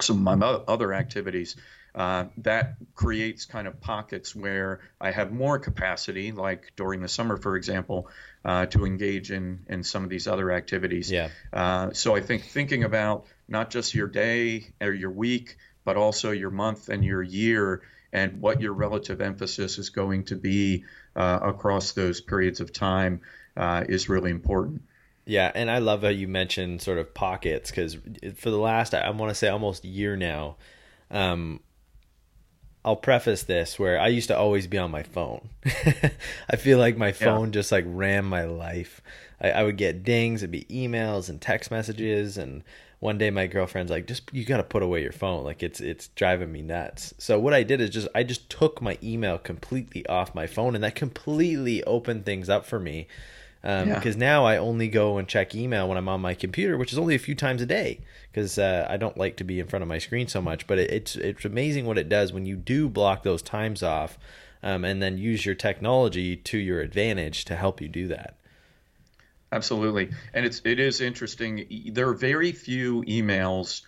some 0.00 0.26
of 0.26 0.38
my 0.38 0.46
other 0.46 0.94
activities. 0.94 1.56
uh, 1.94 2.26
that 2.38 2.76
creates 2.94 3.44
kind 3.44 3.66
of 3.66 3.80
pockets 3.80 4.34
where 4.34 4.80
I 5.00 5.10
have 5.10 5.32
more 5.32 5.58
capacity, 5.58 6.30
like 6.30 6.72
during 6.76 7.00
the 7.00 7.08
summer, 7.08 7.36
for 7.36 7.56
example, 7.56 8.08
uh, 8.44 8.66
to 8.66 8.84
engage 8.86 9.32
in 9.32 9.64
in 9.68 9.82
some 9.82 10.04
of 10.04 10.10
these 10.10 10.28
other 10.28 10.52
activities. 10.52 11.10
Yeah. 11.10 11.30
Uh, 11.52 11.92
so 11.92 12.14
I 12.14 12.20
think 12.20 12.44
thinking 12.44 12.84
about 12.84 13.26
not 13.48 13.70
just 13.70 13.94
your 13.94 14.06
day 14.06 14.68
or 14.80 14.92
your 14.92 15.10
week, 15.10 15.56
but 15.88 15.96
also 15.96 16.32
your 16.32 16.50
month 16.50 16.90
and 16.90 17.02
your 17.02 17.22
year, 17.22 17.80
and 18.12 18.42
what 18.42 18.60
your 18.60 18.74
relative 18.74 19.22
emphasis 19.22 19.78
is 19.78 19.88
going 19.88 20.22
to 20.22 20.36
be 20.36 20.84
uh, 21.16 21.38
across 21.40 21.92
those 21.92 22.20
periods 22.20 22.60
of 22.60 22.74
time 22.74 23.22
uh, 23.56 23.84
is 23.88 24.06
really 24.06 24.30
important. 24.30 24.82
Yeah, 25.24 25.50
and 25.54 25.70
I 25.70 25.78
love 25.78 26.02
how 26.02 26.08
you 26.08 26.28
mentioned 26.28 26.82
sort 26.82 26.98
of 26.98 27.14
pockets 27.14 27.70
because 27.70 27.96
for 28.34 28.50
the 28.50 28.58
last, 28.58 28.92
I 28.92 29.08
want 29.08 29.30
to 29.30 29.34
say 29.34 29.48
almost 29.48 29.82
year 29.82 30.14
now, 30.14 30.56
um, 31.10 31.60
I'll 32.84 32.94
preface 32.94 33.44
this 33.44 33.78
where 33.78 33.98
I 33.98 34.08
used 34.08 34.28
to 34.28 34.36
always 34.36 34.66
be 34.66 34.76
on 34.76 34.90
my 34.90 35.04
phone. 35.04 35.48
I 36.50 36.56
feel 36.56 36.76
like 36.76 36.98
my 36.98 37.12
phone 37.12 37.46
yeah. 37.46 37.52
just 37.52 37.72
like 37.72 37.86
ran 37.88 38.26
my 38.26 38.44
life. 38.44 39.00
I, 39.40 39.50
I, 39.50 39.62
would 39.62 39.76
get 39.76 40.02
dings, 40.02 40.42
it'd 40.42 40.50
be 40.50 40.64
emails 40.64 41.28
and 41.28 41.40
text 41.40 41.70
messages, 41.70 42.36
and 42.36 42.62
one 43.00 43.18
day 43.18 43.30
my 43.30 43.46
girlfriend's 43.46 43.90
like, 43.90 44.06
"Just 44.06 44.30
you 44.32 44.44
got 44.44 44.56
to 44.58 44.62
put 44.62 44.82
away 44.82 45.02
your 45.02 45.12
phone. 45.12 45.44
Like 45.44 45.62
it's 45.62 45.80
it's 45.80 46.08
driving 46.08 46.52
me 46.52 46.62
nuts." 46.62 47.14
So 47.18 47.38
what 47.38 47.54
I 47.54 47.62
did 47.62 47.80
is 47.80 47.90
just 47.90 48.08
I 48.14 48.22
just 48.22 48.50
took 48.50 48.82
my 48.82 48.98
email 49.02 49.38
completely 49.38 50.06
off 50.06 50.34
my 50.34 50.46
phone, 50.46 50.74
and 50.74 50.82
that 50.84 50.94
completely 50.94 51.84
opened 51.84 52.24
things 52.24 52.48
up 52.48 52.64
for 52.64 52.80
me 52.80 53.06
um, 53.64 53.88
yeah. 53.88 53.94
because 53.96 54.16
now 54.16 54.44
I 54.44 54.56
only 54.56 54.88
go 54.88 55.18
and 55.18 55.26
check 55.26 55.54
email 55.54 55.88
when 55.88 55.98
I'm 55.98 56.08
on 56.08 56.20
my 56.20 56.34
computer, 56.34 56.76
which 56.76 56.92
is 56.92 56.98
only 56.98 57.14
a 57.14 57.18
few 57.18 57.34
times 57.34 57.60
a 57.60 57.66
day 57.66 58.00
because 58.30 58.58
uh, 58.58 58.86
I 58.88 58.96
don't 58.96 59.16
like 59.16 59.36
to 59.38 59.44
be 59.44 59.58
in 59.58 59.66
front 59.66 59.82
of 59.82 59.88
my 59.88 59.98
screen 59.98 60.28
so 60.28 60.40
much. 60.40 60.66
But 60.66 60.78
it, 60.78 60.90
it's 60.90 61.16
it's 61.16 61.44
amazing 61.44 61.86
what 61.86 61.98
it 61.98 62.08
does 62.08 62.32
when 62.32 62.46
you 62.46 62.56
do 62.56 62.88
block 62.88 63.24
those 63.24 63.42
times 63.42 63.82
off, 63.82 64.18
um, 64.62 64.84
and 64.84 65.02
then 65.02 65.18
use 65.18 65.44
your 65.44 65.56
technology 65.56 66.36
to 66.36 66.58
your 66.58 66.80
advantage 66.80 67.44
to 67.46 67.56
help 67.56 67.80
you 67.80 67.88
do 67.88 68.06
that. 68.08 68.37
Absolutely, 69.50 70.10
and 70.34 70.44
it's 70.44 70.60
it 70.64 70.78
is 70.78 71.00
interesting. 71.00 71.90
There 71.92 72.08
are 72.08 72.14
very 72.14 72.52
few 72.52 73.02
emails 73.02 73.82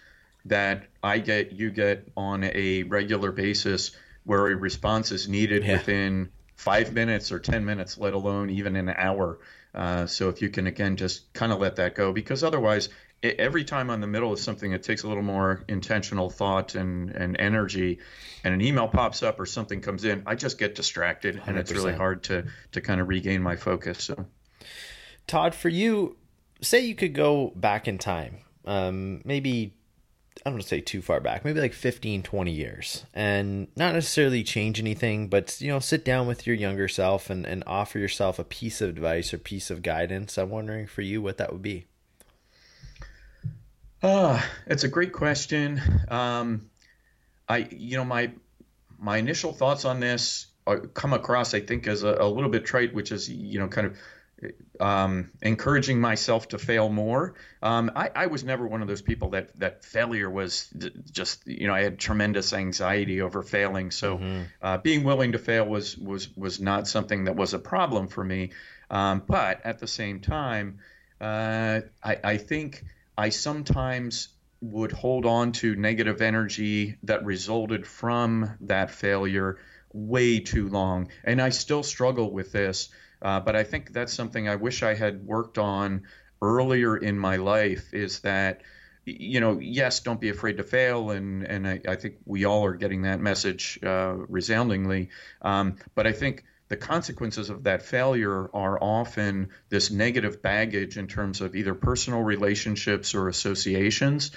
that 0.47 0.85
I 1.03 1.19
get, 1.19 1.53
you 1.53 1.71
get 1.71 2.09
on 2.17 2.45
a 2.45 2.85
regular 2.85 3.33
basis 3.33 3.93
where 4.25 4.47
a 4.47 4.57
response 4.57 5.13
is 5.13 5.29
needed 5.29 5.65
yeah. 5.65 5.73
within 5.73 6.31
five 6.57 6.93
minutes 6.93 7.33
or 7.33 7.39
10 7.39 7.65
minutes, 7.65 7.99
let 7.99 8.13
alone 8.13 8.51
even 8.51 8.77
an 8.77 8.91
hour. 8.91 9.39
Uh, 9.75 10.07
so 10.07 10.29
if 10.29 10.43
you 10.43 10.51
can 10.51 10.67
again 10.67 10.97
just 10.97 11.33
kind 11.33 11.53
of 11.53 11.59
let 11.61 11.77
that 11.77 11.95
go, 11.95 12.13
because 12.13 12.45
otherwise, 12.45 12.89
it, 13.23 13.39
every 13.39 13.65
time 13.65 13.89
I'm 13.89 13.95
in 13.95 14.01
the 14.01 14.07
middle 14.07 14.33
of 14.33 14.39
something, 14.39 14.73
it 14.73 14.83
takes 14.83 15.05
a 15.05 15.09
little 15.09 15.23
more 15.23 15.65
intentional 15.69 16.29
thought 16.29 16.75
and, 16.75 17.11
and 17.11 17.39
energy, 17.39 17.99
and 18.45 18.53
an 18.53 18.61
email 18.61 18.89
pops 18.89 19.23
up 19.23 19.39
or 19.41 19.47
something 19.47 19.81
comes 19.81 20.05
in, 20.05 20.23
I 20.27 20.35
just 20.35 20.59
get 20.59 20.75
distracted, 20.75 21.37
100%. 21.37 21.49
and 21.49 21.59
it's 21.59 21.73
really 21.73 21.95
hard 21.95 22.25
to 22.25 22.47
to 22.73 22.81
kind 22.81 23.01
of 23.01 23.09
regain 23.09 23.43
my 23.43 23.57
focus. 23.57 24.05
So, 24.05 24.27
Todd, 25.31 25.55
for 25.55 25.69
you, 25.69 26.17
say 26.61 26.81
you 26.81 26.97
could 26.97 27.15
go 27.15 27.53
back 27.55 27.87
in 27.87 27.99
time, 27.99 28.39
um, 28.65 29.23
maybe 29.25 29.73
I 30.39 30.51
don't 30.51 30.55
want 30.55 30.63
to 30.63 30.69
say 30.69 30.81
too 30.81 31.03
far 31.03 31.21
back, 31.21 31.45
maybe 31.45 31.61
like 31.61 31.73
15, 31.73 32.25
20 32.25 32.51
years, 32.51 33.07
and 33.15 33.69
not 33.77 33.95
necessarily 33.95 34.43
change 34.43 34.81
anything, 34.81 35.29
but 35.29 35.61
you 35.61 35.69
know, 35.69 35.79
sit 35.79 36.05
down 36.05 36.27
with 36.27 36.49
your 36.49 36.57
younger 36.57 36.89
self 36.89 37.31
and, 37.31 37.47
and 37.47 37.63
offer 37.65 38.01
yourself 38.01 38.41
a 38.41 38.45
piece 38.45 38.81
of 38.81 38.89
advice 38.89 39.33
or 39.33 39.39
piece 39.39 39.71
of 39.71 39.83
guidance. 39.83 40.37
I'm 40.37 40.51
wondering 40.51 40.89
for 40.89 41.03
you 41.03 41.23
what 41.23 41.37
that 41.39 41.53
would 41.53 41.63
be. 41.63 41.87
Ah, 44.03 44.45
uh, 44.45 44.47
it's 44.67 44.83
a 44.83 44.89
great 44.89 45.13
question. 45.13 45.81
Um, 46.09 46.71
I, 47.49 47.69
you 47.71 47.97
know, 47.99 48.05
my 48.05 48.33
my 48.99 49.19
initial 49.19 49.53
thoughts 49.53 49.85
on 49.85 50.01
this 50.01 50.49
come 50.95 51.13
across, 51.13 51.55
I 51.55 51.61
think, 51.61 51.87
as 51.87 52.03
a, 52.03 52.17
a 52.19 52.29
little 52.29 52.51
bit 52.51 52.65
trite, 52.65 52.93
which 52.93 53.13
is, 53.13 53.31
you 53.31 53.61
know, 53.61 53.69
kind 53.69 53.87
of 53.87 53.97
um, 54.79 55.31
encouraging 55.43 56.01
myself 56.01 56.49
to 56.49 56.59
fail 56.59 56.89
more. 56.89 57.35
Um, 57.63 57.91
I, 57.95 58.11
I, 58.15 58.27
was 58.27 58.45
never 58.45 58.67
one 58.67 58.81
of 58.83 58.89
those 58.89 59.03
people 59.03 59.31
that 59.31 59.59
that 59.61 59.85
failure 59.85 60.31
was 60.31 60.69
just 61.11 61.47
you 61.47 61.67
know 61.67 61.75
I 61.75 61.83
had 61.83 61.99
tremendous 61.99 62.53
anxiety 62.53 63.21
over 63.21 63.43
failing. 63.43 63.91
So 63.91 64.17
mm-hmm. 64.17 64.43
uh, 64.63 64.79
being 64.79 65.05
willing 65.05 65.33
to 65.33 65.39
fail 65.39 65.67
was 65.67 65.97
was 65.97 66.35
was 66.37 66.61
not 66.61 66.89
something 66.89 67.25
that 67.25 67.37
was 67.37 67.55
a 67.55 67.59
problem 67.59 68.09
for 68.09 68.25
me. 68.25 68.53
Um, 68.91 69.23
but 69.27 69.65
at 69.65 69.79
the 69.79 69.87
same 69.87 70.21
time, 70.21 70.81
uh, 71.21 71.81
I, 72.03 72.17
I 72.25 72.37
think 72.39 72.85
I 73.17 73.29
sometimes 73.29 74.29
would 74.63 74.93
hold 74.93 75.27
on 75.27 75.53
to 75.53 75.75
negative 75.77 76.21
energy 76.21 76.97
that 77.05 77.25
resulted 77.25 77.87
from 77.87 78.51
that 78.63 78.91
failure 78.91 79.59
way 79.93 80.41
too 80.41 80.69
long, 80.69 81.09
and 81.25 81.41
I 81.41 81.51
still 81.51 81.83
struggle 81.83 82.31
with 82.31 82.53
this. 82.53 82.89
Uh, 83.23 83.41
but 83.41 83.57
I 83.57 83.65
think 83.65 83.93
that's 83.93 84.13
something 84.13 84.49
I 84.49 84.57
wish 84.57 84.83
I 84.83 84.95
had 84.95 85.25
worked 85.25 85.59
on 85.59 86.03
earlier 86.43 86.97
in 86.97 87.19
my 87.19 87.37
life 87.37 87.93
is 87.93 88.21
that 88.21 88.63
you 89.05 89.41
know 89.41 89.59
yes 89.59 90.01
don't 90.01 90.21
be 90.21 90.29
afraid 90.29 90.59
to 90.59 90.63
fail 90.63 91.11
and 91.11 91.43
and 91.43 91.67
I, 91.67 91.81
I 91.89 91.97
think 91.97 92.17
we 92.25 92.45
all 92.45 92.65
are 92.65 92.75
getting 92.75 93.03
that 93.03 93.21
message 93.21 93.79
uh, 93.83 94.15
resoundingly. 94.29 95.11
Um, 95.43 95.77
but 95.95 96.07
I 96.07 96.13
think 96.13 96.45
the 96.69 96.77
consequences 96.77 97.51
of 97.51 97.65
that 97.65 97.83
failure 97.83 98.49
are 98.55 98.83
often 98.83 99.49
this 99.71 99.91
negative 99.91 100.41
baggage 100.41 100.97
in 100.97 101.09
terms 101.09 101.41
of 101.41 101.57
either 101.57 101.75
personal 101.75 102.23
relationships 102.23 103.15
or 103.15 103.29
associations. 103.29 104.31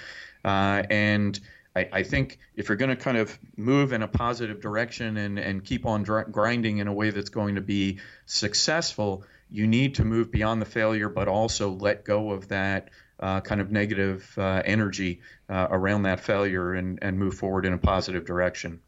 Uh, 0.44 0.82
and 0.90 1.38
I, 1.76 1.88
I 1.92 2.02
think 2.02 2.38
if 2.54 2.68
you're 2.68 2.76
going 2.76 2.96
to 2.96 3.02
kind 3.02 3.16
of 3.16 3.36
move 3.56 3.92
in 3.92 4.02
a 4.02 4.08
positive 4.08 4.60
direction 4.60 5.16
and, 5.16 5.38
and 5.38 5.64
keep 5.64 5.86
on 5.86 6.02
dr- 6.02 6.30
grinding 6.30 6.78
in 6.78 6.88
a 6.88 6.92
way 6.92 7.10
that's 7.10 7.30
going 7.30 7.56
to 7.56 7.60
be 7.60 7.98
successful, 8.26 9.24
you 9.50 9.66
need 9.66 9.96
to 9.96 10.04
move 10.04 10.30
beyond 10.30 10.62
the 10.62 10.66
failure, 10.66 11.08
but 11.08 11.28
also 11.28 11.70
let 11.70 12.04
go 12.04 12.30
of 12.30 12.48
that 12.48 12.90
uh, 13.20 13.40
kind 13.40 13.60
of 13.60 13.70
negative 13.70 14.32
uh, 14.36 14.62
energy 14.64 15.20
uh, 15.48 15.68
around 15.70 16.02
that 16.02 16.20
failure 16.20 16.74
and, 16.74 16.98
and 17.02 17.18
move 17.18 17.34
forward 17.34 17.64
in 17.66 17.72
a 17.72 17.78
positive 17.78 18.24
direction. 18.24 18.80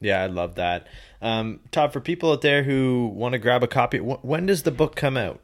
Yeah, 0.00 0.20
I 0.20 0.26
love 0.26 0.56
that. 0.56 0.88
Um, 1.20 1.60
Todd, 1.70 1.92
for 1.92 2.00
people 2.00 2.32
out 2.32 2.40
there 2.40 2.64
who 2.64 3.12
want 3.14 3.34
to 3.34 3.38
grab 3.38 3.62
a 3.62 3.68
copy, 3.68 3.98
when 3.98 4.46
does 4.46 4.64
the 4.64 4.72
book 4.72 4.96
come 4.96 5.16
out? 5.16 5.40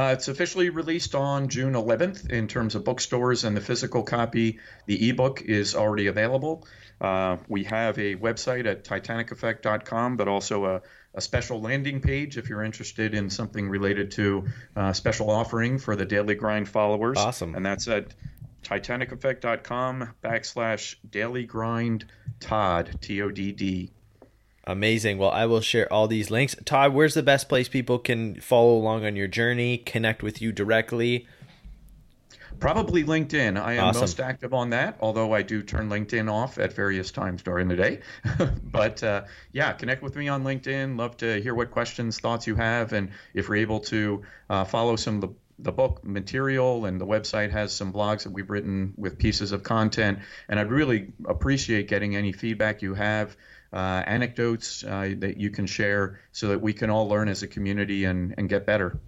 Uh, 0.00 0.12
it's 0.14 0.28
officially 0.28 0.70
released 0.70 1.14
on 1.14 1.48
June 1.48 1.74
11th 1.74 2.30
in 2.30 2.48
terms 2.48 2.74
of 2.74 2.84
bookstores 2.84 3.44
and 3.44 3.54
the 3.54 3.60
physical 3.60 4.02
copy. 4.02 4.58
The 4.86 5.10
ebook 5.10 5.42
is 5.42 5.74
already 5.74 6.06
available. 6.06 6.66
Uh, 6.98 7.36
we 7.48 7.64
have 7.64 7.98
a 7.98 8.16
website 8.16 8.64
at 8.64 8.82
titaniceffect.com, 8.82 10.16
but 10.16 10.26
also 10.26 10.64
a, 10.64 10.82
a, 11.12 11.20
special 11.20 11.60
landing 11.60 12.00
page 12.00 12.38
if 12.38 12.48
you're 12.48 12.62
interested 12.62 13.12
in 13.12 13.28
something 13.28 13.68
related 13.68 14.12
to 14.12 14.46
uh, 14.74 14.94
special 14.94 15.28
offering 15.28 15.78
for 15.78 15.94
the 15.96 16.06
Daily 16.06 16.34
Grind 16.34 16.66
followers. 16.66 17.18
Awesome. 17.18 17.54
And 17.54 17.66
that's 17.66 17.86
at 17.86 18.14
titaniceffect.com 18.62 20.14
backslash 20.24 20.96
daily 21.10 21.44
grind 21.44 22.06
Todd, 22.40 22.96
T 23.02 23.20
O 23.20 23.30
D 23.30 23.52
D. 23.52 23.90
Amazing. 24.70 25.18
Well, 25.18 25.30
I 25.30 25.46
will 25.46 25.60
share 25.60 25.92
all 25.92 26.06
these 26.06 26.30
links. 26.30 26.54
Todd, 26.64 26.94
where's 26.94 27.14
the 27.14 27.24
best 27.24 27.48
place 27.48 27.68
people 27.68 27.98
can 27.98 28.40
follow 28.40 28.76
along 28.76 29.04
on 29.04 29.16
your 29.16 29.26
journey, 29.26 29.78
connect 29.78 30.22
with 30.22 30.40
you 30.40 30.52
directly? 30.52 31.26
Probably 32.60 33.02
LinkedIn. 33.02 33.60
I 33.60 33.74
am 33.74 33.84
awesome. 33.86 34.02
most 34.02 34.20
active 34.20 34.54
on 34.54 34.70
that, 34.70 34.96
although 35.00 35.32
I 35.32 35.42
do 35.42 35.62
turn 35.62 35.88
LinkedIn 35.88 36.30
off 36.30 36.58
at 36.58 36.72
various 36.72 37.10
times 37.10 37.42
during 37.42 37.66
the 37.66 37.74
day. 37.74 38.00
but 38.64 39.02
uh, 39.02 39.24
yeah, 39.50 39.72
connect 39.72 40.02
with 40.02 40.14
me 40.14 40.28
on 40.28 40.44
LinkedIn. 40.44 40.96
Love 40.96 41.16
to 41.16 41.42
hear 41.42 41.54
what 41.54 41.72
questions, 41.72 42.20
thoughts 42.20 42.46
you 42.46 42.54
have, 42.54 42.92
and 42.92 43.10
if 43.34 43.48
you're 43.48 43.56
able 43.56 43.80
to 43.80 44.22
uh, 44.50 44.64
follow 44.64 44.94
some 44.94 45.16
of 45.16 45.20
the 45.22 45.28
the 45.62 45.72
book 45.72 46.02
material 46.02 46.86
and 46.86 46.98
the 46.98 47.06
website 47.06 47.50
has 47.50 47.70
some 47.70 47.92
blogs 47.92 48.22
that 48.22 48.30
we've 48.32 48.48
written 48.48 48.94
with 48.96 49.18
pieces 49.18 49.52
of 49.52 49.62
content. 49.62 50.18
And 50.48 50.58
I'd 50.58 50.70
really 50.70 51.12
appreciate 51.26 51.86
getting 51.86 52.16
any 52.16 52.32
feedback 52.32 52.80
you 52.80 52.94
have 52.94 53.36
uh, 53.72 54.02
anecdotes 54.06 54.84
uh, 54.84 55.14
that 55.18 55.36
you 55.36 55.50
can 55.50 55.66
share 55.66 56.20
so 56.32 56.48
that 56.48 56.60
we 56.60 56.72
can 56.72 56.90
all 56.90 57.08
learn 57.08 57.28
as 57.28 57.42
a 57.42 57.48
community 57.48 58.04
and, 58.04 58.34
and 58.36 58.48
get 58.48 58.66
better. 58.66 58.98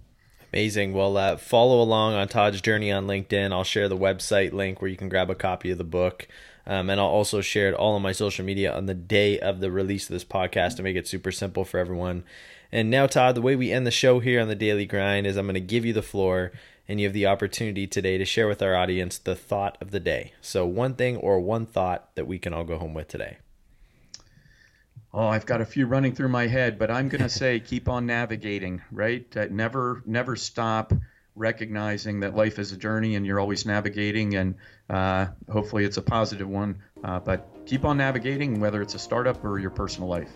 Amazing. 0.53 0.93
Well, 0.93 1.17
uh, 1.17 1.37
follow 1.37 1.81
along 1.81 2.13
on 2.13 2.27
Todd's 2.27 2.61
journey 2.61 2.91
on 2.91 3.07
LinkedIn. 3.07 3.51
I'll 3.51 3.63
share 3.63 3.89
the 3.89 3.97
website 3.97 4.53
link 4.53 4.81
where 4.81 4.91
you 4.91 4.97
can 4.97 5.09
grab 5.09 5.29
a 5.31 5.35
copy 5.35 5.71
of 5.71 5.79
the 5.79 5.83
book. 5.83 6.27
Um, 6.65 6.89
and 6.89 6.99
I'll 6.99 7.07
also 7.07 7.41
share 7.41 7.69
it 7.69 7.73
all 7.73 7.95
on 7.95 8.01
my 8.01 8.13
social 8.13 8.45
media 8.45 8.73
on 8.73 8.85
the 8.85 8.93
day 8.93 9.39
of 9.39 9.59
the 9.59 9.71
release 9.71 10.05
of 10.05 10.13
this 10.13 10.23
podcast 10.23 10.77
to 10.77 10.83
make 10.83 10.95
it 10.95 11.07
super 11.07 11.31
simple 11.31 11.65
for 11.65 11.79
everyone. 11.79 12.23
And 12.71 12.89
now, 12.89 13.05
Todd, 13.05 13.35
the 13.35 13.41
way 13.41 13.55
we 13.55 13.71
end 13.71 13.85
the 13.85 13.91
show 13.91 14.19
here 14.19 14.41
on 14.41 14.47
the 14.47 14.55
Daily 14.55 14.85
Grind 14.85 15.27
is 15.27 15.37
I'm 15.37 15.45
going 15.45 15.55
to 15.55 15.59
give 15.59 15.85
you 15.85 15.93
the 15.93 16.01
floor, 16.01 16.51
and 16.87 16.99
you 16.99 17.05
have 17.05 17.13
the 17.13 17.27
opportunity 17.27 17.85
today 17.85 18.17
to 18.17 18.25
share 18.25 18.47
with 18.47 18.61
our 18.61 18.75
audience 18.75 19.17
the 19.17 19.35
thought 19.35 19.77
of 19.81 19.91
the 19.91 19.99
day. 19.99 20.33
So, 20.41 20.65
one 20.65 20.95
thing 20.95 21.17
or 21.17 21.39
one 21.39 21.65
thought 21.65 22.15
that 22.15 22.25
we 22.25 22.39
can 22.39 22.53
all 22.53 22.63
go 22.63 22.79
home 22.79 22.93
with 22.93 23.09
today. 23.09 23.37
Oh, 25.13 25.27
I've 25.27 25.45
got 25.45 25.61
a 25.61 25.65
few 25.65 25.85
running 25.85 26.15
through 26.15 26.29
my 26.29 26.47
head, 26.47 26.79
but 26.79 26.89
I'm 26.89 27.07
going 27.07 27.21
to 27.21 27.29
say 27.29 27.59
keep 27.65 27.87
on 27.87 28.07
navigating, 28.07 28.81
right? 28.91 29.25
Uh, 29.37 29.45
never, 29.51 30.01
never 30.07 30.35
stop 30.35 30.91
recognizing 31.35 32.19
that 32.21 32.35
life 32.35 32.57
is 32.57 32.71
a 32.71 32.77
journey 32.77 33.15
and 33.15 33.25
you're 33.25 33.39
always 33.39 33.65
navigating, 33.65 34.35
and 34.35 34.55
uh, 34.89 35.27
hopefully 35.51 35.85
it's 35.85 35.97
a 35.97 36.01
positive 36.01 36.47
one. 36.47 36.79
Uh, 37.03 37.19
but 37.19 37.47
keep 37.65 37.85
on 37.85 37.97
navigating, 37.97 38.59
whether 38.59 38.81
it's 38.81 38.95
a 38.95 38.99
startup 38.99 39.43
or 39.45 39.59
your 39.59 39.69
personal 39.69 40.09
life. 40.09 40.31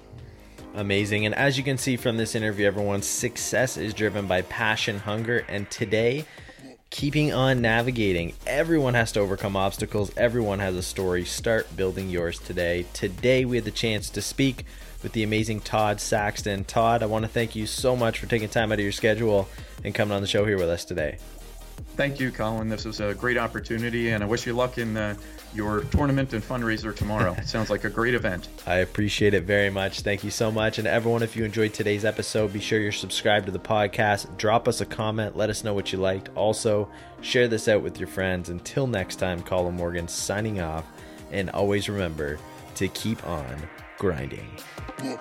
Amazing. 0.76 1.26
And 1.26 1.34
as 1.34 1.58
you 1.58 1.64
can 1.64 1.78
see 1.80 1.98
from 1.98 2.18
this 2.18 2.36
interview, 2.36 2.68
everyone's 2.68 3.08
success 3.08 3.78
is 3.78 3.96
driven 3.96 4.28
by 4.28 4.44
passion, 4.44 5.00
hunger, 5.00 5.44
and 5.48 5.68
today, 5.72 6.26
keeping 6.90 7.34
on 7.34 7.62
navigating. 7.62 8.34
Everyone 8.46 8.94
has 8.94 9.12
to 9.14 9.20
overcome 9.20 9.56
obstacles, 9.56 10.12
everyone 10.18 10.60
has 10.60 10.76
a 10.76 10.82
story. 10.82 11.26
Start 11.26 11.76
building 11.76 12.10
yours 12.10 12.40
today. 12.40 12.86
Today, 12.94 13.46
we 13.46 13.58
had 13.58 13.66
the 13.66 13.72
chance 13.72 14.10
to 14.12 14.22
speak 14.22 14.66
with 15.04 15.12
the 15.12 15.24
amazing 15.24 15.62
Todd 15.62 16.00
Saxton. 16.00 16.64
Todd, 16.64 17.04
I 17.04 17.06
want 17.06 17.24
to 17.24 17.30
thank 17.30 17.56
you 17.56 17.66
so 17.68 17.96
much 17.96 18.20
for 18.20 18.26
taking 18.26 18.50
time 18.50 18.72
out 18.72 18.80
of 18.80 18.84
your 18.84 18.92
schedule 18.92 19.48
and 19.84 19.94
coming 19.94 20.16
on 20.16 20.22
the 20.22 20.28
show 20.28 20.46
here 20.46 20.58
with 20.58 20.70
us 20.70 20.86
today. 20.86 21.18
Thank 21.96 22.20
you, 22.20 22.32
Colin. 22.32 22.70
This 22.70 22.86
was 22.86 23.00
a 23.00 23.14
great 23.16 23.38
opportunity, 23.38 24.12
and 24.12 24.24
I 24.24 24.28
wish 24.28 24.46
you 24.46 24.54
luck 24.54 24.78
in 24.78 24.96
uh, 24.96 25.16
your 25.54 25.82
tournament 25.86 26.34
and 26.34 26.44
fundraiser 26.44 26.96
tomorrow. 26.96 27.34
it 27.38 27.48
sounds 27.48 27.70
like 27.70 27.84
a 27.86 27.90
great 27.90 28.14
event. 28.14 28.48
I 28.68 28.78
appreciate 28.78 29.34
it 29.34 29.46
very 29.46 29.70
much. 29.70 30.02
Thank 30.02 30.24
you 30.24 30.30
so 30.30 30.52
much. 30.52 30.78
And 30.78 30.88
everyone, 30.88 31.24
if 31.24 31.36
you 31.36 31.44
enjoyed 31.44 31.74
today's 31.74 32.06
episode, 32.06 32.54
be 32.54 32.60
sure 32.60 32.80
you're 32.80 32.92
subscribed 32.92 33.48
to 33.48 33.52
the 33.52 33.60
podcast. 33.60 34.38
Drop 34.38 34.68
us 34.68 34.80
a 34.82 34.86
comment. 34.86 35.36
Let 35.36 35.50
us 35.50 35.64
know 35.64 35.74
what 35.74 35.92
you 35.92 35.98
liked. 35.98 36.30
Also, 36.36 36.88
share 37.22 37.48
this 37.48 37.68
out 37.68 37.82
with 37.82 38.00
your 38.00 38.08
friends. 38.08 38.50
Until 38.50 38.86
next 38.86 39.16
time, 39.16 39.42
Colin 39.42 39.76
Morgan 39.76 40.08
signing 40.08 40.62
off. 40.62 40.86
And 41.32 41.50
always 41.50 41.90
remember 41.90 42.38
to 42.76 42.88
keep 42.90 43.26
on 43.28 43.68
grinding. 43.98 44.50
Yeah. 45.04 45.18